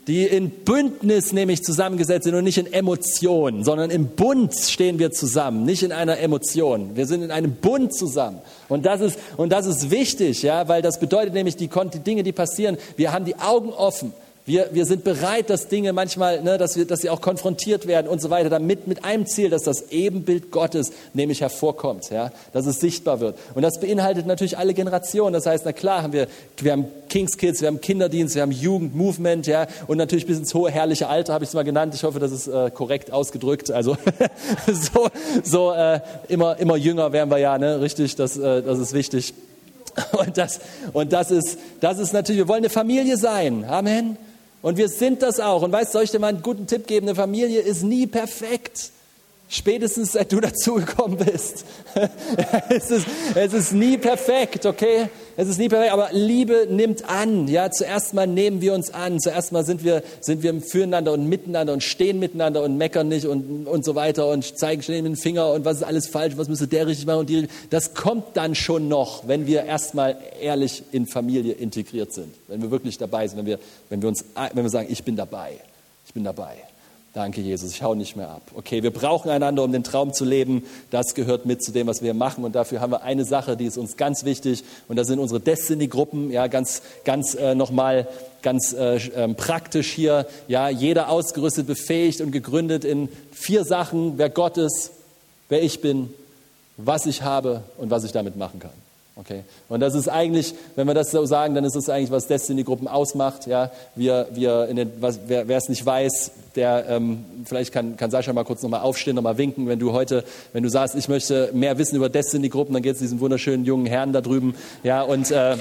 [0.07, 5.13] die in Bündnis nämlich zusammengesetzt sind und nicht in Emotionen, sondern im Bund stehen wir
[5.13, 6.95] zusammen, nicht in einer Emotion.
[6.95, 8.41] Wir sind in einem Bund zusammen.
[8.69, 11.71] Und das ist, und das ist wichtig, ja, weil das bedeutet nämlich, die,
[12.07, 14.13] Dinge, die passieren, wir haben die Augen offen.
[14.47, 18.09] Wir, wir sind bereit, dass Dinge manchmal, ne, dass, wir, dass sie auch konfrontiert werden
[18.09, 22.67] und so weiter, damit mit einem Ziel, dass das Ebenbild Gottes nämlich hervorkommt, ja, dass
[22.67, 23.39] es sichtbar wird.
[23.55, 25.33] Und das beinhaltet natürlich alle Generationen.
[25.33, 26.27] Das heißt, na klar, haben wir,
[26.59, 30.37] wir haben Kings Kids, wir haben Kinderdienst, wir haben Jugend, Movement, ja, und natürlich bis
[30.37, 31.95] ins hohe herrliche Alter habe ich es mal genannt.
[31.95, 33.71] Ich hoffe, das ist äh, korrekt ausgedrückt.
[33.71, 33.97] Also
[34.67, 35.09] so,
[35.43, 39.33] so äh, immer, immer jünger werden wir ja, ne, richtig, das, äh, das ist wichtig.
[40.13, 40.61] Und das,
[40.93, 43.65] und das ist, das ist natürlich, wir wollen eine Familie sein.
[43.65, 44.19] Amen.
[44.65, 45.61] Und wir sind das auch.
[45.61, 47.07] Und weißt soll ich dir mal einen guten Tipp geben?
[47.07, 48.93] Eine Familie ist nie perfekt.
[49.47, 51.67] Spätestens seit du dazugekommen bist.
[52.71, 55.11] es, ist, es ist nie perfekt, okay?
[55.37, 57.49] Es ist nie perfekt, aber Liebe nimmt an.
[57.49, 59.19] Ja, zuerst mal nehmen wir uns an.
[59.19, 63.27] Zuerst mal sind wir, sind wir füreinander und miteinander und stehen miteinander und meckern nicht
[63.27, 66.49] und, und so weiter und zeigen schnell dem Finger und was ist alles falsch, was
[66.49, 67.49] müsste der richtig machen und die.
[67.71, 72.35] Das kommt dann schon noch, wenn wir erstmal ehrlich in Familie integriert sind.
[72.47, 75.17] Wenn wir wirklich dabei sind, wenn wir, wenn wir uns, wenn wir sagen, ich bin
[75.17, 75.53] dabei.
[76.07, 76.55] Ich bin dabei.
[77.15, 78.43] Danke, Jesus, ich hau nicht mehr ab.
[78.57, 80.65] Okay, wir brauchen einander, um den Traum zu leben.
[80.91, 82.43] Das gehört mit zu dem, was wir machen.
[82.43, 84.65] Und dafür haben wir eine Sache, die ist uns ganz wichtig.
[84.89, 86.33] Und das sind unsere Destiny-Gruppen.
[86.33, 88.09] Ja, ganz, ganz äh, nochmal
[88.43, 90.27] ganz äh, ähm, praktisch hier.
[90.49, 94.91] Ja, jeder ausgerüstet, befähigt und gegründet in vier Sachen, wer Gott ist,
[95.49, 96.13] wer ich bin,
[96.77, 98.84] was ich habe und was ich damit machen kann.
[99.17, 99.45] Okay.
[99.69, 102.89] Und das ist eigentlich, wenn wir das so sagen, dann ist das eigentlich, was Destiny-Gruppen
[102.89, 103.47] ausmacht.
[103.47, 108.11] Ja, wir, wir in den, was, wer, es nicht weiß, der, ähm, vielleicht kann, kann
[108.11, 111.51] Sascha mal kurz nochmal aufstehen, nochmal winken, wenn du heute, wenn du sagst, ich möchte
[111.53, 114.57] mehr wissen über Destiny-Gruppen, dann geht es diesen wunderschönen jungen Herrn da drüben.
[114.83, 115.59] Ja, und äh,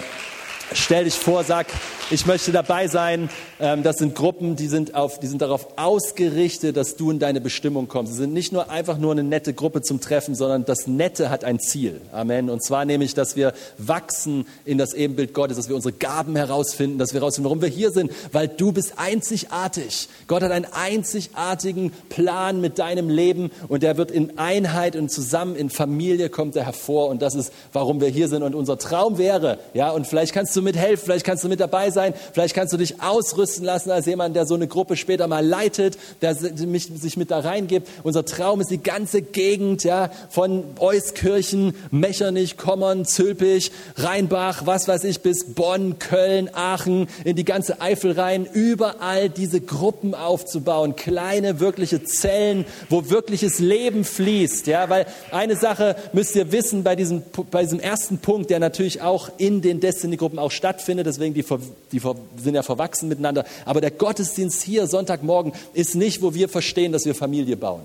[0.74, 1.68] stell dich vor, sag,
[2.10, 3.30] ich möchte dabei sein.
[3.64, 7.42] Ähm, das sind Gruppen, die sind, auf, die sind darauf ausgerichtet, dass du in deine
[7.42, 8.14] Bestimmung kommst.
[8.14, 11.44] Sie sind nicht nur einfach nur eine nette Gruppe zum Treffen, sondern das Nette hat
[11.44, 12.02] ein Ziel.
[12.12, 12.50] Amen.
[12.50, 17.00] Und zwar nämlich, dass wir wachsen in das Ebenbild Gottes, dass wir unsere Gaben herausfinden,
[17.00, 20.10] dass wir herausfinden, warum wir hier sind, weil du bist einzigartig.
[20.28, 25.56] Gott hat einen einzigartigen Plan mit deinem Leben und der wird in Einheit und zusammen
[25.56, 29.18] in Familie kommt er hervor und das ist, warum wir hier sind und unser Traum
[29.18, 32.14] wäre, ja, und vielleicht kannst du mithelfen, vielleicht kannst du mit dabei sein, sein.
[32.34, 35.98] Vielleicht kannst du dich ausrüsten lassen als jemand, der so eine Gruppe später mal leitet,
[36.22, 37.88] der sich mit da reingibt.
[38.04, 45.04] Unser Traum ist die ganze Gegend, ja, von Euskirchen, Mechernich, Kommern, Zülpich, Rheinbach, was weiß
[45.04, 50.96] ich, bis Bonn, Köln, Aachen, in die ganze Eifel rein, überall diese Gruppen aufzubauen.
[50.96, 56.96] Kleine, wirkliche Zellen, wo wirkliches Leben fließt, ja, weil eine Sache müsst ihr wissen bei
[56.96, 61.46] diesem, bei diesem ersten Punkt, der natürlich auch in den Destiny-Gruppen auch stattfindet, deswegen die,
[61.92, 62.02] die
[62.38, 63.43] sind ja verwachsen miteinander.
[63.66, 67.82] Aber der Gottesdienst hier Sonntagmorgen ist nicht, wo wir verstehen, dass wir Familie bauen.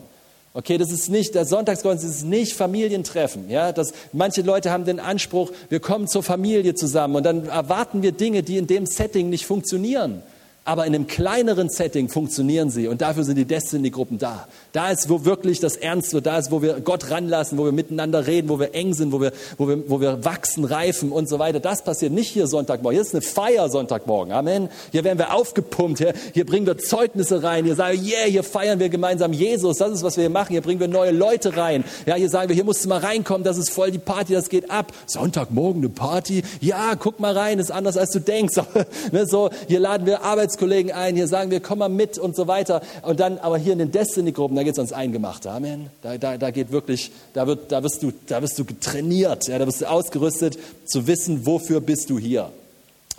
[0.55, 3.49] Okay, das ist nicht, der Sonntagsgottesdienst ist nicht Familientreffen.
[3.51, 8.03] Ja, das, manche Leute haben den Anspruch, wir kommen zur Familie zusammen und dann erwarten
[8.03, 10.23] wir Dinge, die in dem Setting nicht funktionieren
[10.69, 14.47] aber in einem kleineren Setting funktionieren sie und dafür sind die Destiny-Gruppen da.
[14.73, 17.73] Da ist, wo wirklich das Ernst wird, da ist, wo wir Gott ranlassen, wo wir
[17.73, 21.27] miteinander reden, wo wir eng sind, wo wir, wo wir, wo wir wachsen, reifen und
[21.27, 21.59] so weiter.
[21.59, 22.97] Das passiert nicht hier Sonntagmorgen.
[22.97, 24.31] Hier ist eine Feier Sonntagmorgen.
[24.35, 24.69] Amen.
[24.93, 28.43] Hier werden wir aufgepumpt, hier, hier bringen wir Zeugnisse rein, hier sagen wir, yeah, hier
[28.43, 30.51] feiern wir gemeinsam Jesus, das ist, was wir hier machen.
[30.51, 31.83] Hier bringen wir neue Leute rein.
[32.05, 34.51] Ja, hier sagen wir, hier musst du mal reinkommen, das ist voll die Party, das
[34.51, 34.93] geht ab.
[35.07, 36.43] Sonntagmorgen eine Party?
[36.61, 38.57] Ja, guck mal rein, ist anders, als du denkst.
[39.13, 42.35] Ne, so, hier laden wir Arbeits Arbeitskollegen ein, hier sagen wir, komm mal mit und
[42.35, 42.83] so weiter.
[43.03, 45.51] Und dann, aber hier in den Destiny-Gruppen, da geht es ans Eingemachte.
[45.51, 45.91] Amen.
[46.03, 49.59] Da, da, da geht wirklich, da, wird, da, wirst du, da wirst du trainiert, ja,
[49.59, 52.51] da wirst du ausgerüstet, zu wissen, wofür bist du hier.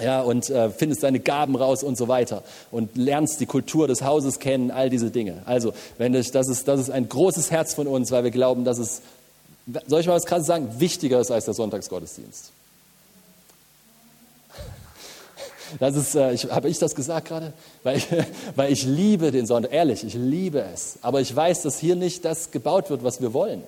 [0.02, 4.02] Ja, und äh, findest deine Gaben raus und so weiter und lernst die Kultur des
[4.02, 5.42] Hauses kennen, all diese Dinge.
[5.46, 8.64] Also, wenn ich, das, ist, das ist ein großes Herz von uns, weil wir glauben,
[8.64, 9.02] dass es,
[9.88, 12.52] soll ich mal was krasses sagen, wichtiger ist als der Sonntagsgottesdienst.
[15.80, 17.54] Das ist, äh, habe ich das gesagt gerade?
[17.84, 18.08] Weil, ich,
[18.56, 19.74] weil ich liebe den Sonntag.
[19.74, 20.98] Ehrlich, ich liebe es.
[21.02, 23.64] Aber ich weiß, dass hier nicht das gebaut wird, was wir wollen.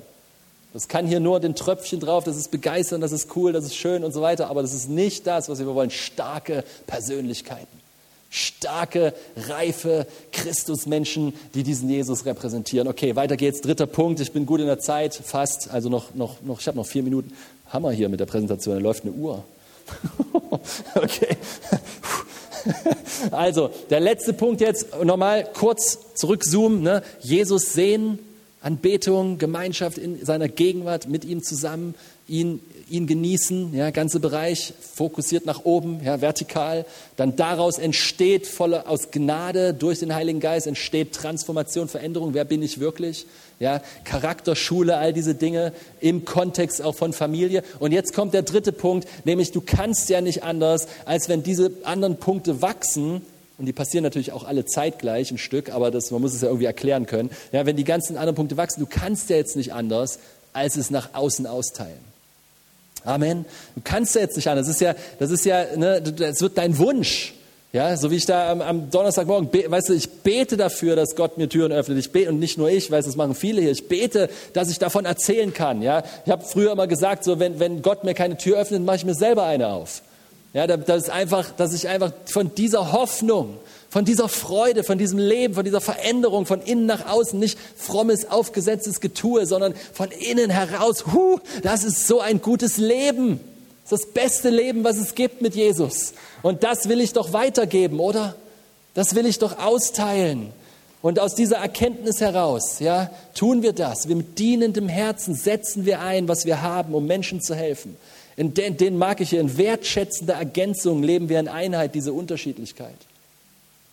[0.74, 3.76] Das kann hier nur den Tröpfchen drauf, das ist begeistern, das ist cool, das ist
[3.76, 4.50] schön und so weiter.
[4.50, 5.92] Aber das ist nicht das, was wir wollen.
[5.92, 7.82] Starke Persönlichkeiten.
[8.30, 12.88] Starke, reife Christusmenschen, die diesen Jesus repräsentieren.
[12.88, 13.60] Okay, weiter geht's.
[13.60, 14.22] Dritter Punkt.
[14.22, 15.70] Ich bin gut in der Zeit, fast.
[15.70, 17.34] Also noch, noch, noch ich habe noch vier Minuten.
[17.68, 18.76] Hammer hier mit der Präsentation.
[18.76, 19.44] Da läuft eine Uhr.
[20.95, 21.38] okay.
[23.32, 26.82] Also, der letzte Punkt jetzt, nochmal kurz zurückzoomen.
[26.82, 27.04] Ne?
[27.21, 28.19] Jesus sehen,
[28.62, 31.95] Anbetung, Gemeinschaft in seiner Gegenwart mit ihm zusammen,
[32.28, 36.86] ihn, ihn genießen, ja, ganze Bereich, fokussiert nach oben, ja, vertikal.
[37.15, 42.36] Dann daraus entsteht voller, aus Gnade durch den Heiligen Geist entsteht Transformation, Veränderung.
[42.36, 43.26] Wer bin ich wirklich?
[43.62, 45.71] Ja, Charakterschule, all diese Dinge
[46.02, 47.63] im Kontext auch von Familie.
[47.80, 51.71] Und jetzt kommt der dritte Punkt, nämlich du kannst ja nicht anders, als wenn diese
[51.84, 53.21] anderen Punkte wachsen,
[53.60, 56.47] und die passieren natürlich auch alle zeitgleich ein Stück, aber das, man muss es ja
[56.47, 57.30] irgendwie erklären können.
[57.52, 60.17] Ja, wenn die ganzen anderen Punkte wachsen, du kannst ja jetzt nicht anders,
[60.52, 62.00] als es nach außen austeilen.
[63.04, 63.45] Amen.
[63.76, 64.65] Du kannst ja jetzt nicht anders.
[64.65, 67.36] Das ist ja, das ist ja, ne, das wird dein Wunsch.
[67.74, 71.38] Ja, so wie ich da am, am Donnerstagmorgen, weißt du, ich bete dafür, dass Gott
[71.38, 71.98] mir Türen öffnet.
[72.00, 73.72] Ich bete, und nicht nur ich, weiß, das machen viele hier.
[73.72, 75.82] Ich bete, dass ich davon erzählen kann.
[75.82, 78.98] Ja, ich habe früher immer gesagt, so wenn, wenn Gott mir keine Tür öffnet, mache
[78.98, 80.02] ich mir selber eine auf.
[80.54, 83.58] Ja, das ist einfach, dass ich einfach von dieser Hoffnung,
[83.90, 88.30] von dieser Freude, von diesem Leben, von dieser Veränderung von innen nach außen, nicht frommes,
[88.30, 91.06] aufgesetztes Getue, sondern von innen heraus.
[91.14, 93.40] Huh, das ist so ein gutes Leben.
[93.91, 96.13] Das beste Leben, was es gibt mit Jesus.
[96.43, 98.36] Und das will ich doch weitergeben, oder?
[98.93, 100.54] Das will ich doch austeilen.
[101.01, 104.08] Und aus dieser Erkenntnis heraus, ja, tun wir das.
[104.08, 107.97] Mit dienendem Herzen setzen wir ein, was wir haben, um Menschen zu helfen.
[108.38, 112.95] In den, den mag ich hier in wertschätzender Ergänzung leben wir in Einheit, diese Unterschiedlichkeit.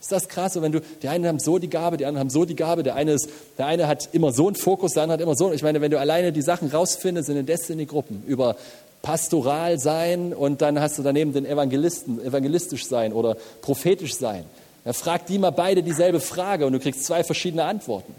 [0.00, 0.62] Ist das krass?
[0.62, 2.94] Wenn du, die einen haben so die Gabe, die anderen haben so die Gabe, der
[2.94, 5.52] eine, ist, der eine hat immer so einen Fokus, der andere hat immer so.
[5.52, 8.54] Ich meine, wenn du alleine die Sachen rausfindest in den Destiny-Gruppen über
[9.02, 14.44] pastoral sein und dann hast du daneben den Evangelisten, evangelistisch sein oder prophetisch sein.
[14.84, 18.14] Er fragt die mal beide dieselbe Frage und du kriegst zwei verschiedene Antworten.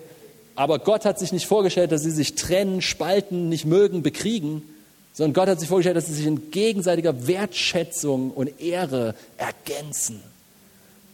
[0.55, 4.63] Aber Gott hat sich nicht vorgestellt, dass sie sich trennen, spalten, nicht mögen, bekriegen,
[5.13, 10.21] sondern Gott hat sich vorgestellt, dass sie sich in gegenseitiger Wertschätzung und Ehre ergänzen.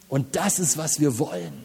[0.09, 1.64] Und das ist, was wir wollen.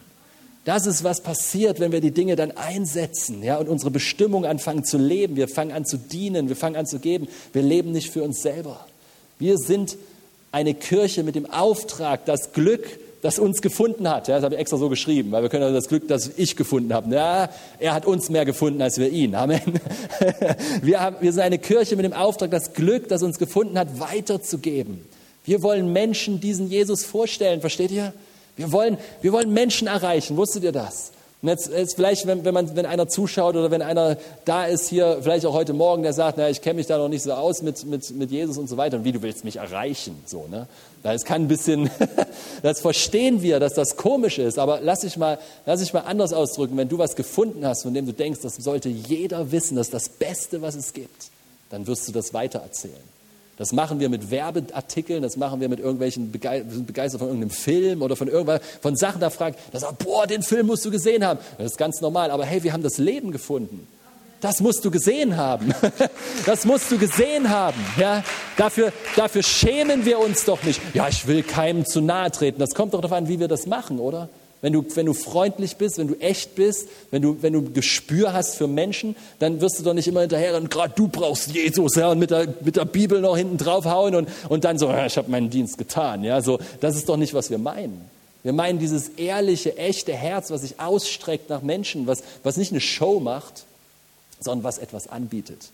[0.63, 4.83] Das ist, was passiert, wenn wir die Dinge dann einsetzen ja, und unsere Bestimmung anfangen
[4.83, 5.35] zu leben.
[5.35, 7.27] Wir fangen an zu dienen, wir fangen an zu geben.
[7.51, 8.85] Wir leben nicht für uns selber.
[9.39, 9.97] Wir sind
[10.51, 14.27] eine Kirche mit dem Auftrag, das Glück, das uns gefunden hat.
[14.27, 16.55] Ja, das habe ich extra so geschrieben, weil wir können also das Glück, das ich
[16.55, 17.13] gefunden habe.
[17.13, 19.33] Ja, er hat uns mehr gefunden als wir ihn.
[19.33, 19.61] Amen.
[20.81, 23.99] Wir, haben, wir sind eine Kirche mit dem Auftrag, das Glück, das uns gefunden hat,
[23.99, 25.05] weiterzugeben.
[25.45, 28.13] Wir wollen Menschen diesen Jesus vorstellen, versteht ihr?
[28.61, 30.37] Wir wollen, wir wollen Menschen erreichen.
[30.37, 31.11] Wusstet ihr das?
[31.41, 34.87] Und jetzt, jetzt vielleicht, wenn, wenn, man, wenn einer zuschaut oder wenn einer da ist
[34.89, 37.33] hier, vielleicht auch heute Morgen, der sagt, na, ich kenne mich da noch nicht so
[37.33, 38.97] aus mit, mit, mit Jesus und so weiter.
[38.97, 40.67] Und wie du willst mich erreichen, so, ne?
[41.01, 41.89] Das kann ein bisschen,
[42.61, 44.59] das verstehen wir, dass das komisch ist.
[44.59, 46.77] Aber lass dich mal, lass dich mal anders ausdrücken.
[46.77, 49.93] Wenn du was gefunden hast, von dem du denkst, das sollte jeder wissen, das ist
[49.95, 51.31] das Beste, was es gibt,
[51.71, 53.20] dann wirst du das weitererzählen.
[53.61, 58.15] Das machen wir mit Werbeartikeln, das machen wir mit irgendwelchen begeistert von irgendeinem Film oder
[58.15, 61.37] von irgendwas, von Sachen, da fragt, da sagt, boah, den Film musst du gesehen haben.
[61.59, 63.87] Das ist ganz normal, aber hey, wir haben das Leben gefunden.
[64.39, 65.75] Das musst du gesehen haben.
[66.47, 67.77] Das musst du gesehen haben.
[67.99, 68.23] Ja,
[68.57, 70.81] dafür, dafür schämen wir uns doch nicht.
[70.95, 72.59] Ja, ich will keinem zu nahe treten.
[72.59, 74.27] Das kommt doch darauf an, wie wir das machen, oder?
[74.61, 78.31] Wenn du, wenn du freundlich bist, wenn du echt bist, wenn du, wenn du Gespür
[78.31, 81.95] hast für Menschen, dann wirst du doch nicht immer hinterher und gerade du brauchst Jesus
[81.95, 85.07] ja, und mit der, mit der Bibel noch hinten draufhauen und, und dann so, ja,
[85.07, 86.23] ich habe meinen Dienst getan.
[86.23, 88.07] Ja, so, das ist doch nicht, was wir meinen.
[88.43, 92.81] Wir meinen dieses ehrliche, echte Herz, was sich ausstreckt nach Menschen, was, was nicht eine
[92.81, 93.65] Show macht,
[94.39, 95.69] sondern was etwas anbietet.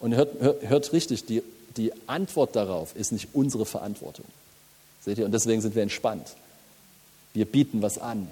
[0.00, 1.42] Und hört, hört, hört richtig, die,
[1.76, 4.24] die Antwort darauf ist nicht unsere Verantwortung.
[5.04, 5.24] Seht ihr?
[5.24, 6.34] Und deswegen sind wir entspannt.
[7.34, 8.28] Wir bieten was an.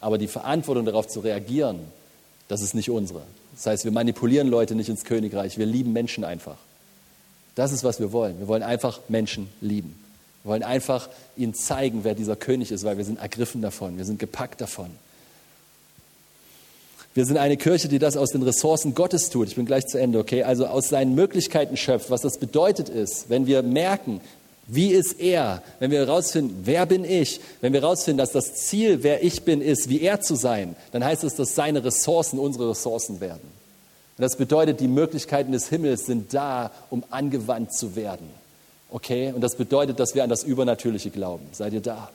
[0.00, 1.80] Aber die Verantwortung darauf zu reagieren,
[2.48, 3.22] das ist nicht unsere.
[3.54, 5.58] Das heißt, wir manipulieren Leute nicht ins Königreich.
[5.58, 6.56] Wir lieben Menschen einfach.
[7.54, 8.38] Das ist, was wir wollen.
[8.38, 9.94] Wir wollen einfach Menschen lieben.
[10.42, 13.98] Wir wollen einfach ihnen zeigen, wer dieser König ist, weil wir sind ergriffen davon.
[13.98, 14.90] Wir sind gepackt davon.
[17.12, 19.48] Wir sind eine Kirche, die das aus den Ressourcen Gottes tut.
[19.48, 20.44] Ich bin gleich zu Ende, okay?
[20.44, 22.08] Also aus seinen Möglichkeiten schöpft.
[22.08, 24.20] Was das bedeutet ist, wenn wir merken,
[24.72, 25.62] wie ist er?
[25.78, 27.40] Wenn wir herausfinden, wer bin ich?
[27.60, 31.04] Wenn wir herausfinden, dass das Ziel, wer ich bin, ist, wie er zu sein, dann
[31.04, 33.60] heißt es, dass seine Ressourcen unsere Ressourcen werden.
[34.16, 38.28] Und das bedeutet, die Möglichkeiten des Himmels sind da, um angewandt zu werden.
[38.90, 39.32] Okay?
[39.34, 41.46] Und das bedeutet, dass wir an das Übernatürliche glauben.
[41.52, 42.10] Seid ihr da?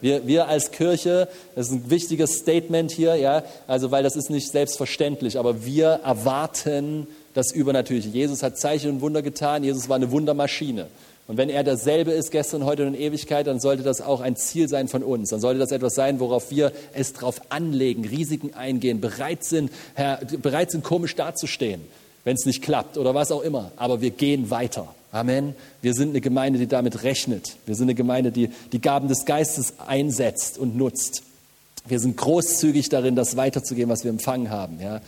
[0.00, 4.28] Wir, wir als Kirche, das ist ein wichtiges Statement hier, ja, also weil das ist
[4.28, 8.08] nicht selbstverständlich, aber wir erwarten das Übernatürliche.
[8.08, 10.88] Jesus hat Zeichen und Wunder getan, Jesus war eine Wundermaschine.
[11.28, 14.36] Und wenn er dasselbe ist gestern, heute und in Ewigkeit, dann sollte das auch ein
[14.36, 15.30] Ziel sein von uns.
[15.30, 20.20] Dann sollte das etwas sein, worauf wir es drauf anlegen, Risiken eingehen, bereit sind, Herr,
[20.40, 21.80] bereit sind, komisch dazustehen,
[22.24, 23.72] wenn es nicht klappt oder was auch immer.
[23.76, 24.94] Aber wir gehen weiter.
[25.10, 25.54] Amen.
[25.82, 27.56] Wir sind eine Gemeinde, die damit rechnet.
[27.66, 31.22] Wir sind eine Gemeinde, die die Gaben des Geistes einsetzt und nutzt.
[31.88, 34.80] Wir sind großzügig darin, das weiterzugeben, was wir empfangen haben.
[34.80, 35.00] Ja.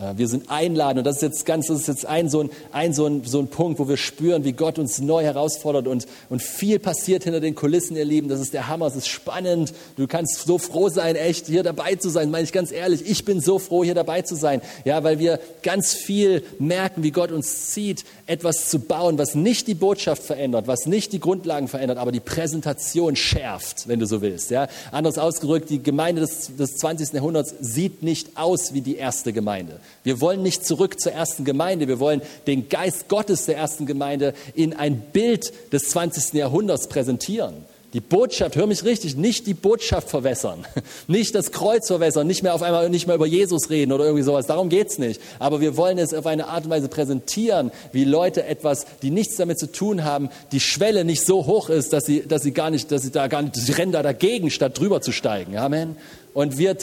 [0.00, 2.50] Äh, wir sind einladen und das ist jetzt ganz, das ist jetzt ein so ein,
[2.72, 6.06] ein, so ein, so ein Punkt, wo wir spüren, wie Gott uns neu herausfordert und,
[6.28, 8.28] und viel passiert hinter den Kulissen, ihr Lieben.
[8.28, 9.72] Das ist der Hammer, es ist spannend.
[9.96, 13.08] Du kannst so froh sein, echt hier dabei zu sein, meine ich ganz ehrlich.
[13.08, 14.60] Ich bin so froh, hier dabei zu sein.
[14.84, 19.68] Ja, weil wir ganz viel merken, wie Gott uns zieht, etwas zu bauen, was nicht
[19.68, 24.22] die Botschaft verändert, was nicht die Grundlagen verändert, aber die Präsentation schärft, wenn du so
[24.22, 24.50] willst.
[24.50, 27.12] Ja, anders ausgedrückt, die Gemeinde des, des 20.
[27.12, 29.78] Jahrhunderts sieht nicht aus wie die erste Gemeinde.
[30.02, 31.88] Wir wollen nicht zurück zur ersten Gemeinde.
[31.88, 36.34] Wir wollen den Geist Gottes der ersten Gemeinde in ein Bild des 20.
[36.34, 37.64] Jahrhunderts präsentieren.
[37.94, 40.66] Die Botschaft, hör mich richtig, nicht die Botschaft verwässern,
[41.06, 44.24] nicht das Kreuz verwässern, nicht mehr auf einmal nicht mehr über Jesus reden oder irgendwie
[44.24, 44.46] sowas.
[44.46, 45.20] Darum geht's nicht.
[45.38, 49.36] Aber wir wollen es auf eine Art und Weise präsentieren, wie Leute etwas, die nichts
[49.36, 52.70] damit zu tun haben, die Schwelle nicht so hoch ist, dass sie, dass sie gar
[52.70, 55.56] nicht, dass sie da gar nicht, sie rennen da dagegen, statt drüber zu steigen.
[55.56, 55.96] Amen.
[56.34, 56.76] Und wir,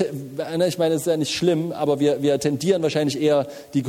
[0.66, 3.84] ich meine, es ist ja nicht schlimm, aber wir, wir tendieren wahrscheinlich eher die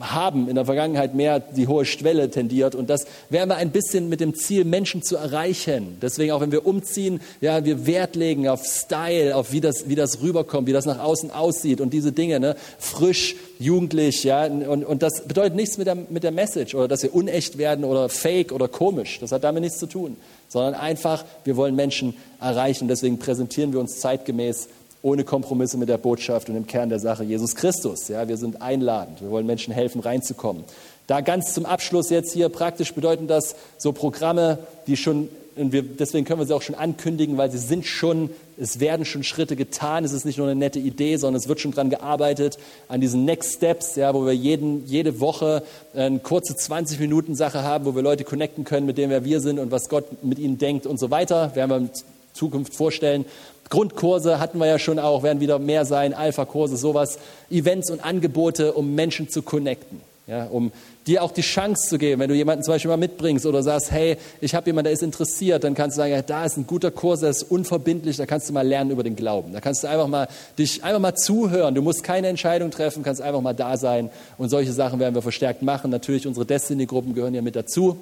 [0.00, 2.74] haben in der Vergangenheit mehr die hohe Schwelle tendiert.
[2.74, 5.98] Und das werden wir ein bisschen mit dem Ziel, Menschen zu erreichen.
[6.02, 9.94] Deswegen auch, wenn wir umziehen, ja, wir Wert legen auf Style, auf wie das, wie
[9.94, 12.56] das rüberkommt, wie das nach außen aussieht und diese Dinge, ne?
[12.78, 14.44] frisch, jugendlich, ja.
[14.44, 17.84] Und, und das bedeutet nichts mit der, mit der Message oder dass wir unecht werden
[17.84, 19.18] oder fake oder komisch.
[19.20, 20.16] Das hat damit nichts zu tun.
[20.48, 22.86] Sondern einfach, wir wollen Menschen erreichen.
[22.86, 24.68] Deswegen präsentieren wir uns zeitgemäß
[25.06, 28.08] ohne Kompromisse mit der Botschaft und im Kern der Sache Jesus Christus.
[28.08, 29.20] Ja, wir sind einladend.
[29.20, 30.64] Wir wollen Menschen helfen, reinzukommen.
[31.06, 35.84] Da ganz zum Abschluss jetzt hier praktisch bedeuten das so Programme, die schon, und wir,
[35.84, 39.54] deswegen können wir sie auch schon ankündigen, weil sie sind schon, es werden schon Schritte
[39.54, 40.04] getan.
[40.04, 43.24] Es ist nicht nur eine nette Idee, sondern es wird schon dran gearbeitet an diesen
[43.24, 45.62] Next Steps, ja, wo wir jeden, jede Woche
[45.94, 49.40] eine kurze 20 Minuten Sache haben, wo wir Leute connecten können, mit denen wir wir
[49.40, 51.54] sind und was Gott mit ihnen denkt und so weiter.
[51.54, 51.90] Werden wir in
[52.32, 53.24] Zukunft vorstellen.
[53.68, 57.18] Grundkurse hatten wir ja schon auch, werden wieder mehr sein, Alpha-Kurse, sowas,
[57.50, 60.72] Events und Angebote, um Menschen zu connecten, ja, um
[61.06, 63.92] dir auch die Chance zu geben, wenn du jemanden zum Beispiel mal mitbringst oder sagst,
[63.92, 66.66] hey, ich habe jemanden, der ist interessiert, dann kannst du sagen, ja, da ist ein
[66.66, 69.52] guter Kurs, der ist unverbindlich, da kannst du mal lernen über den Glauben.
[69.52, 70.26] Da kannst du einfach mal
[70.58, 71.74] dich einfach mal zuhören.
[71.74, 75.22] Du musst keine Entscheidung treffen, kannst einfach mal da sein und solche Sachen werden wir
[75.22, 75.90] verstärkt machen.
[75.90, 77.96] Natürlich unsere Destiny-Gruppen gehören ja mit dazu.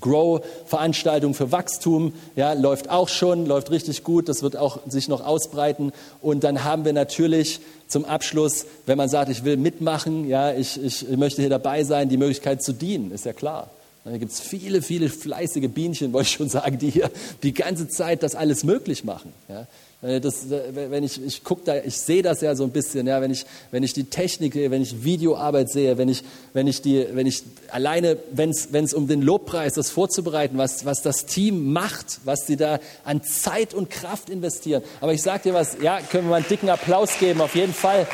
[0.00, 5.24] Grow-Veranstaltung für Wachstum, ja, läuft auch schon, läuft richtig gut, das wird auch sich noch
[5.24, 5.92] ausbreiten.
[6.20, 10.82] Und dann haben wir natürlich zum Abschluss, wenn man sagt, ich will mitmachen, ja, ich,
[10.82, 13.70] ich möchte hier dabei sein, die Möglichkeit zu dienen, ist ja klar.
[14.04, 17.10] Da gibt es viele, viele fleißige Bienchen, wollte ich schon sagen, die hier
[17.42, 19.32] die ganze Zeit das alles möglich machen.
[19.48, 19.66] Ja.
[20.06, 23.06] Äh, das, äh, wenn ich, ich guck da, ich sehe das ja so ein bisschen,
[23.06, 26.66] ja, wenn ich, wenn ich die Technik sehe, wenn ich Videoarbeit sehe, wenn ich, wenn
[26.66, 31.26] ich die, wenn ich alleine, wenn es um den Lobpreis, das vorzubereiten, was, was das
[31.26, 34.82] Team macht, was sie da an Zeit und Kraft investieren.
[35.00, 37.74] Aber ich sage dir was, ja, können wir mal einen dicken Applaus geben, auf jeden
[37.74, 38.06] Fall.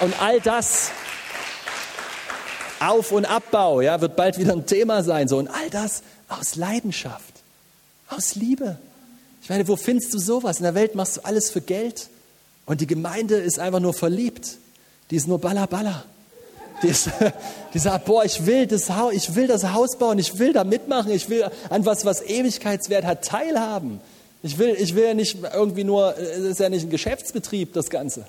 [0.00, 0.90] Und all das,
[2.80, 5.38] Auf- und Abbau, ja, wird bald wieder ein Thema sein, so.
[5.38, 7.32] Und all das aus Leidenschaft,
[8.08, 8.78] aus Liebe.
[9.52, 10.60] Meine, wo findest du sowas?
[10.60, 12.08] In der Welt machst du alles für Geld
[12.64, 14.56] und die Gemeinde ist einfach nur verliebt.
[15.10, 16.04] Die ist nur balla balla.
[16.82, 17.10] Die, ist,
[17.74, 20.64] die sagt, boah, ich will, das Haus, ich will das Haus bauen, ich will da
[20.64, 24.00] mitmachen, ich will an was, was Ewigkeitswert hat, teilhaben.
[24.42, 27.90] Ich will, ich will ja nicht irgendwie nur, es ist ja nicht ein Geschäftsbetrieb, das
[27.90, 28.24] Ganze.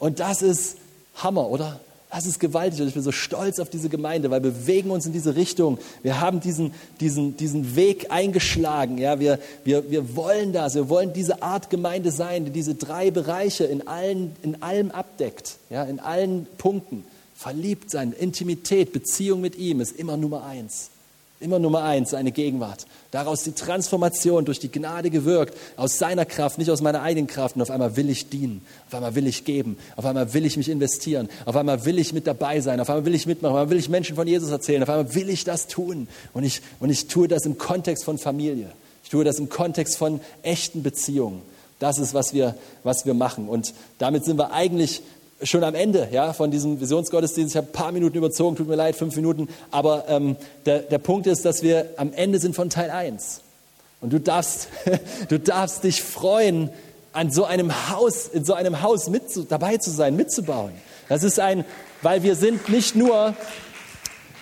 [0.00, 0.78] Und das ist
[1.14, 1.78] Hammer, oder?
[2.10, 5.06] Das ist gewaltig und ich bin so stolz auf diese Gemeinde, weil wir bewegen uns
[5.06, 5.78] in diese Richtung.
[6.02, 8.98] Wir haben diesen, diesen, diesen Weg eingeschlagen.
[8.98, 10.74] Ja, wir, wir, wir wollen das.
[10.74, 15.58] Wir wollen diese Art Gemeinde sein, die diese drei Bereiche in, allen, in allem abdeckt.
[15.70, 17.04] Ja, in allen Punkten.
[17.36, 20.90] Verliebt sein, Intimität, Beziehung mit ihm ist immer Nummer eins.
[21.40, 22.86] Immer Nummer eins, seine Gegenwart.
[23.12, 27.56] Daraus die Transformation durch die Gnade gewirkt, aus seiner Kraft, nicht aus meiner eigenen Kraft.
[27.56, 30.58] Und auf einmal will ich dienen, auf einmal will ich geben, auf einmal will ich
[30.58, 33.60] mich investieren, auf einmal will ich mit dabei sein, auf einmal will ich mitmachen, auf
[33.60, 36.08] einmal will ich Menschen von Jesus erzählen, auf einmal will ich das tun.
[36.34, 38.70] Und ich, und ich tue das im Kontext von Familie.
[39.02, 41.40] Ich tue das im Kontext von echten Beziehungen.
[41.78, 43.48] Das ist, was wir, was wir machen.
[43.48, 45.00] Und damit sind wir eigentlich
[45.42, 47.54] schon am Ende ja, von diesem Visionsgottesdienst.
[47.54, 49.48] Ich habe ein paar Minuten überzogen, tut mir leid, fünf Minuten.
[49.70, 50.36] Aber ähm,
[50.66, 53.40] der, der Punkt ist, dass wir am Ende sind von Teil 1.
[54.00, 54.68] Und du darfst,
[55.28, 56.70] du darfst dich freuen,
[57.12, 60.72] an so einem Haus, in so einem Haus mit, dabei zu sein, mitzubauen.
[61.08, 61.64] Das ist ein,
[62.02, 63.34] weil wir sind nicht nur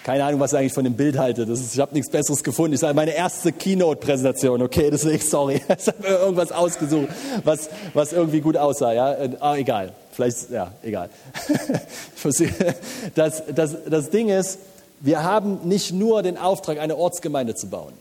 [0.09, 1.45] keine Ahnung, was ich eigentlich von dem Bild halte.
[1.45, 2.73] Das ist, ich habe nichts Besseres gefunden.
[2.73, 4.63] Ich sage meine erste Keynote-Präsentation.
[4.63, 5.61] Okay, deswegen sorry.
[5.79, 7.09] Ich habe irgendwas ausgesucht,
[7.45, 8.95] was, was irgendwie gut aussah.
[8.95, 9.93] Ja, ah, egal.
[10.19, 11.11] Vielleicht, ja, egal.
[13.15, 14.59] Das, das, das Ding ist,
[14.99, 17.93] wir haben nicht nur den Auftrag, eine Ortsgemeinde zu bauen.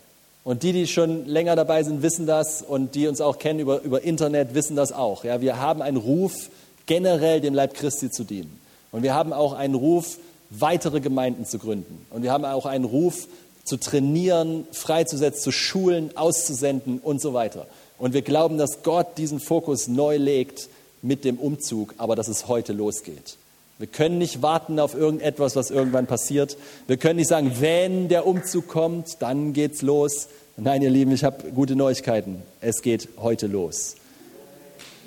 [0.44, 3.82] Und die, die schon länger dabei sind, wissen das und die uns auch kennen über,
[3.84, 5.26] über Internet, wissen das auch.
[5.26, 6.50] Ja, wir haben einen Ruf,
[6.88, 8.60] generell dem Leib Christi zu dienen.
[8.92, 10.18] Und wir haben auch einen Ruf,
[10.50, 12.04] weitere Gemeinden zu gründen.
[12.10, 13.28] Und wir haben auch einen Ruf,
[13.64, 17.68] zu trainieren, freizusetzen, zu schulen, auszusenden und so weiter.
[18.00, 20.70] Und wir glauben, dass Gott diesen Fokus neu legt
[21.08, 23.38] mit dem Umzug, aber dass es heute losgeht.
[23.80, 26.58] Wir können nicht warten auf irgendetwas, was irgendwann passiert.
[26.88, 30.30] Wir können nicht sagen, wenn der Umzug kommt, dann geht's los.
[30.58, 32.42] Nein, ihr Lieben, ich habe gute Neuigkeiten.
[32.60, 33.96] Es geht heute los.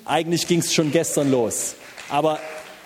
[0.05, 1.75] Eigentlich ging es schon gestern los.
[2.09, 2.39] Aber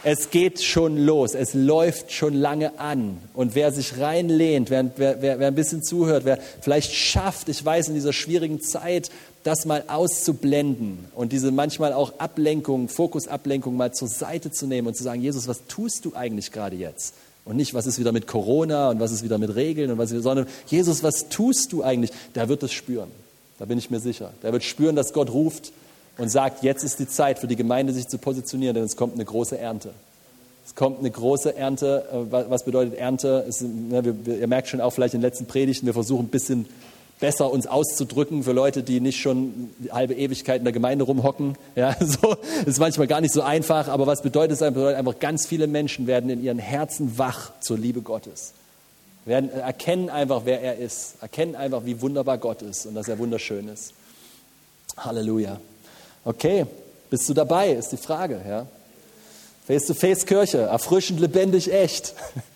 [0.04, 3.18] es geht schon los, es läuft schon lange an.
[3.34, 7.66] Und wer sich reinlehnt, wer, wer, wer, wer ein bisschen zuhört, wer vielleicht schafft, ich
[7.66, 9.10] weiß, in dieser schwierigen Zeit,
[9.46, 14.98] das mal auszublenden und diese manchmal auch Ablenkung, Fokusablenkung mal zur Seite zu nehmen und
[14.98, 17.14] zu sagen, Jesus, was tust du eigentlich gerade jetzt?
[17.46, 20.10] Und nicht, was ist wieder mit Corona und was ist wieder mit Regeln und was,
[20.10, 22.10] sondern Jesus, was tust du eigentlich?
[22.34, 23.12] Der wird es spüren.
[23.60, 24.34] Da bin ich mir sicher.
[24.42, 25.72] Der wird spüren, dass Gott ruft
[26.18, 29.14] und sagt, jetzt ist die Zeit für die Gemeinde, sich zu positionieren, denn es kommt
[29.14, 29.92] eine große Ernte.
[30.66, 32.06] Es kommt eine große Ernte.
[32.12, 33.46] Äh, was bedeutet Ernte?
[33.48, 36.66] Es, ne, ihr merkt schon auch vielleicht in den letzten Predigten, wir versuchen ein bisschen
[37.20, 41.58] besser uns auszudrücken für Leute, die nicht schon halbe Ewigkeit in der Gemeinde rumhocken.
[41.76, 42.36] Ja, so
[42.66, 44.60] ist manchmal gar nicht so einfach, aber was bedeutet es?
[44.60, 48.54] Bedeutet einfach, ganz viele Menschen werden in ihren Herzen wach zur Liebe Gottes
[49.26, 53.18] werden erkennen einfach, wer er ist, erkennen einfach, wie wunderbar Gott ist und dass er
[53.18, 53.94] wunderschön ist.
[54.98, 55.60] Halleluja.
[56.24, 56.66] Okay,
[57.10, 58.40] bist du dabei, ist die Frage.
[58.48, 58.68] Ja?
[59.66, 62.14] Face-to-Face-Kirche, erfrischend, lebendig, echt.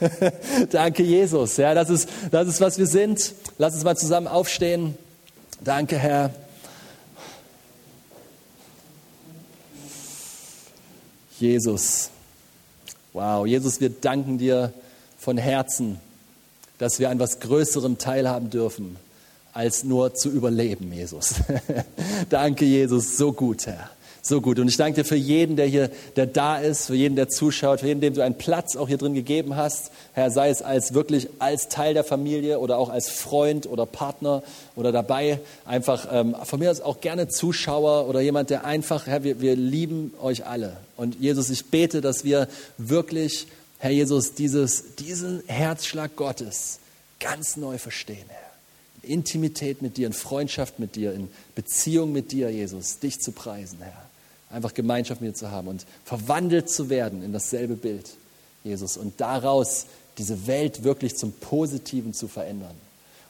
[0.70, 1.56] Danke, Jesus.
[1.56, 3.34] Ja, das, ist, das ist, was wir sind.
[3.58, 4.96] Lass uns mal zusammen aufstehen.
[5.62, 6.30] Danke, Herr.
[11.38, 12.10] Jesus.
[13.12, 14.72] Wow, Jesus, wir danken dir
[15.18, 16.00] von Herzen,
[16.78, 18.96] dass wir an was Größerem teilhaben dürfen,
[19.52, 21.34] als nur zu überleben, Jesus.
[22.28, 23.90] danke, Jesus, so gut, Herr.
[24.24, 24.60] So gut.
[24.60, 27.80] Und ich danke dir für jeden, der hier, der da ist, für jeden, der zuschaut,
[27.80, 29.90] für jeden, dem du einen Platz auch hier drin gegeben hast.
[30.12, 34.44] Herr, sei es als wirklich als Teil der Familie oder auch als Freund oder Partner
[34.76, 35.40] oder dabei.
[35.64, 39.56] Einfach ähm, von mir aus auch gerne Zuschauer oder jemand, der einfach, Herr, wir, wir
[39.56, 40.76] lieben euch alle.
[40.96, 42.46] Und Jesus, ich bete, dass wir
[42.78, 43.48] wirklich
[43.82, 46.78] Herr Jesus, dieses, diesen Herzschlag Gottes
[47.18, 48.52] ganz neu verstehen, Herr.
[49.02, 53.32] In Intimität mit dir, in Freundschaft mit dir, in Beziehung mit dir, Jesus, dich zu
[53.32, 54.11] preisen, Herr.
[54.52, 58.10] Einfach Gemeinschaft mit dir zu haben und verwandelt zu werden in dasselbe Bild,
[58.62, 59.86] Jesus, und daraus
[60.18, 62.74] diese Welt wirklich zum Positiven zu verändern.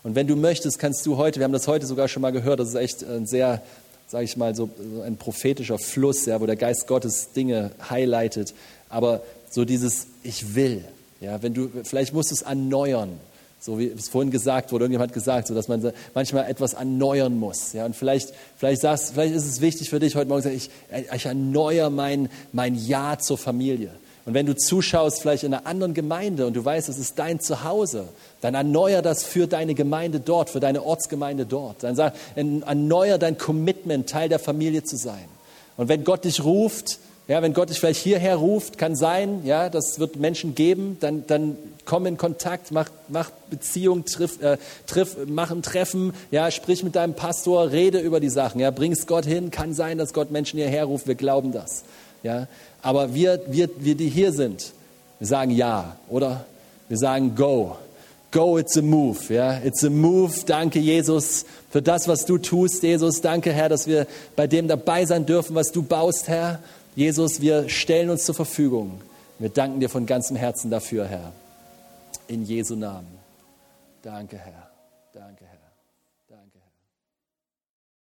[0.03, 2.59] Und wenn du möchtest, kannst du heute, wir haben das heute sogar schon mal gehört,
[2.59, 3.63] das ist echt ein sehr,
[4.09, 4.69] sage ich mal, so
[5.05, 8.53] ein prophetischer Fluss, ja, wo der Geist Gottes Dinge highlightet.
[8.89, 10.85] Aber so dieses Ich will.
[11.21, 13.21] Ja, wenn du, vielleicht musst du es erneuern,
[13.63, 17.39] so wie es vorhin gesagt wurde, irgendjemand hat gesagt, so dass man manchmal etwas erneuern
[17.39, 17.73] muss.
[17.73, 20.69] Ja, und vielleicht, vielleicht, sagst, vielleicht ist es wichtig für dich heute Morgen, ich,
[21.15, 23.91] ich erneuere mein, mein Ja zur Familie.
[24.25, 27.39] Und wenn du zuschaust, vielleicht in einer anderen Gemeinde und du weißt, es ist dein
[27.39, 28.09] Zuhause,
[28.41, 31.85] dann erneuer das für deine Gemeinde dort, für deine Ortsgemeinde dort.
[31.85, 35.25] Dann sag, erneuer dein Commitment, Teil der Familie zu sein.
[35.77, 36.99] Und wenn Gott dich ruft,
[37.33, 41.27] ja, wenn Gott dich vielleicht hierher ruft, kann sein, ja, das wird Menschen geben, dann,
[41.27, 41.57] dann
[41.87, 46.95] komm in Kontakt, mach, mach Beziehung, triff, äh, triff, mach ein Treffen, ja, sprich mit
[46.95, 50.31] deinem Pastor, rede über die Sachen, ja, bring es Gott hin, kann sein, dass Gott
[50.31, 51.85] Menschen hierher ruft, wir glauben das,
[52.23, 52.49] ja.
[52.83, 54.75] Aber wir, wir, wir, die hier sind,
[55.19, 56.45] wir sagen ja, oder?
[56.91, 57.79] Wir sagen go.
[58.31, 59.59] Go, it's a move, ja.
[59.65, 60.35] It's a move.
[60.45, 63.23] Danke, Jesus, für das, was du tust, Jesus.
[63.23, 64.07] Danke, Herr, dass wir
[64.37, 66.59] bei dem dabei sein dürfen, was du baust, Herr.
[66.95, 69.01] Jesus, wir stellen uns zur Verfügung.
[69.39, 71.33] Wir danken dir von ganzem Herzen dafür, Herr.
[72.29, 73.19] In Jesu Namen.
[74.03, 74.72] Danke, Herr.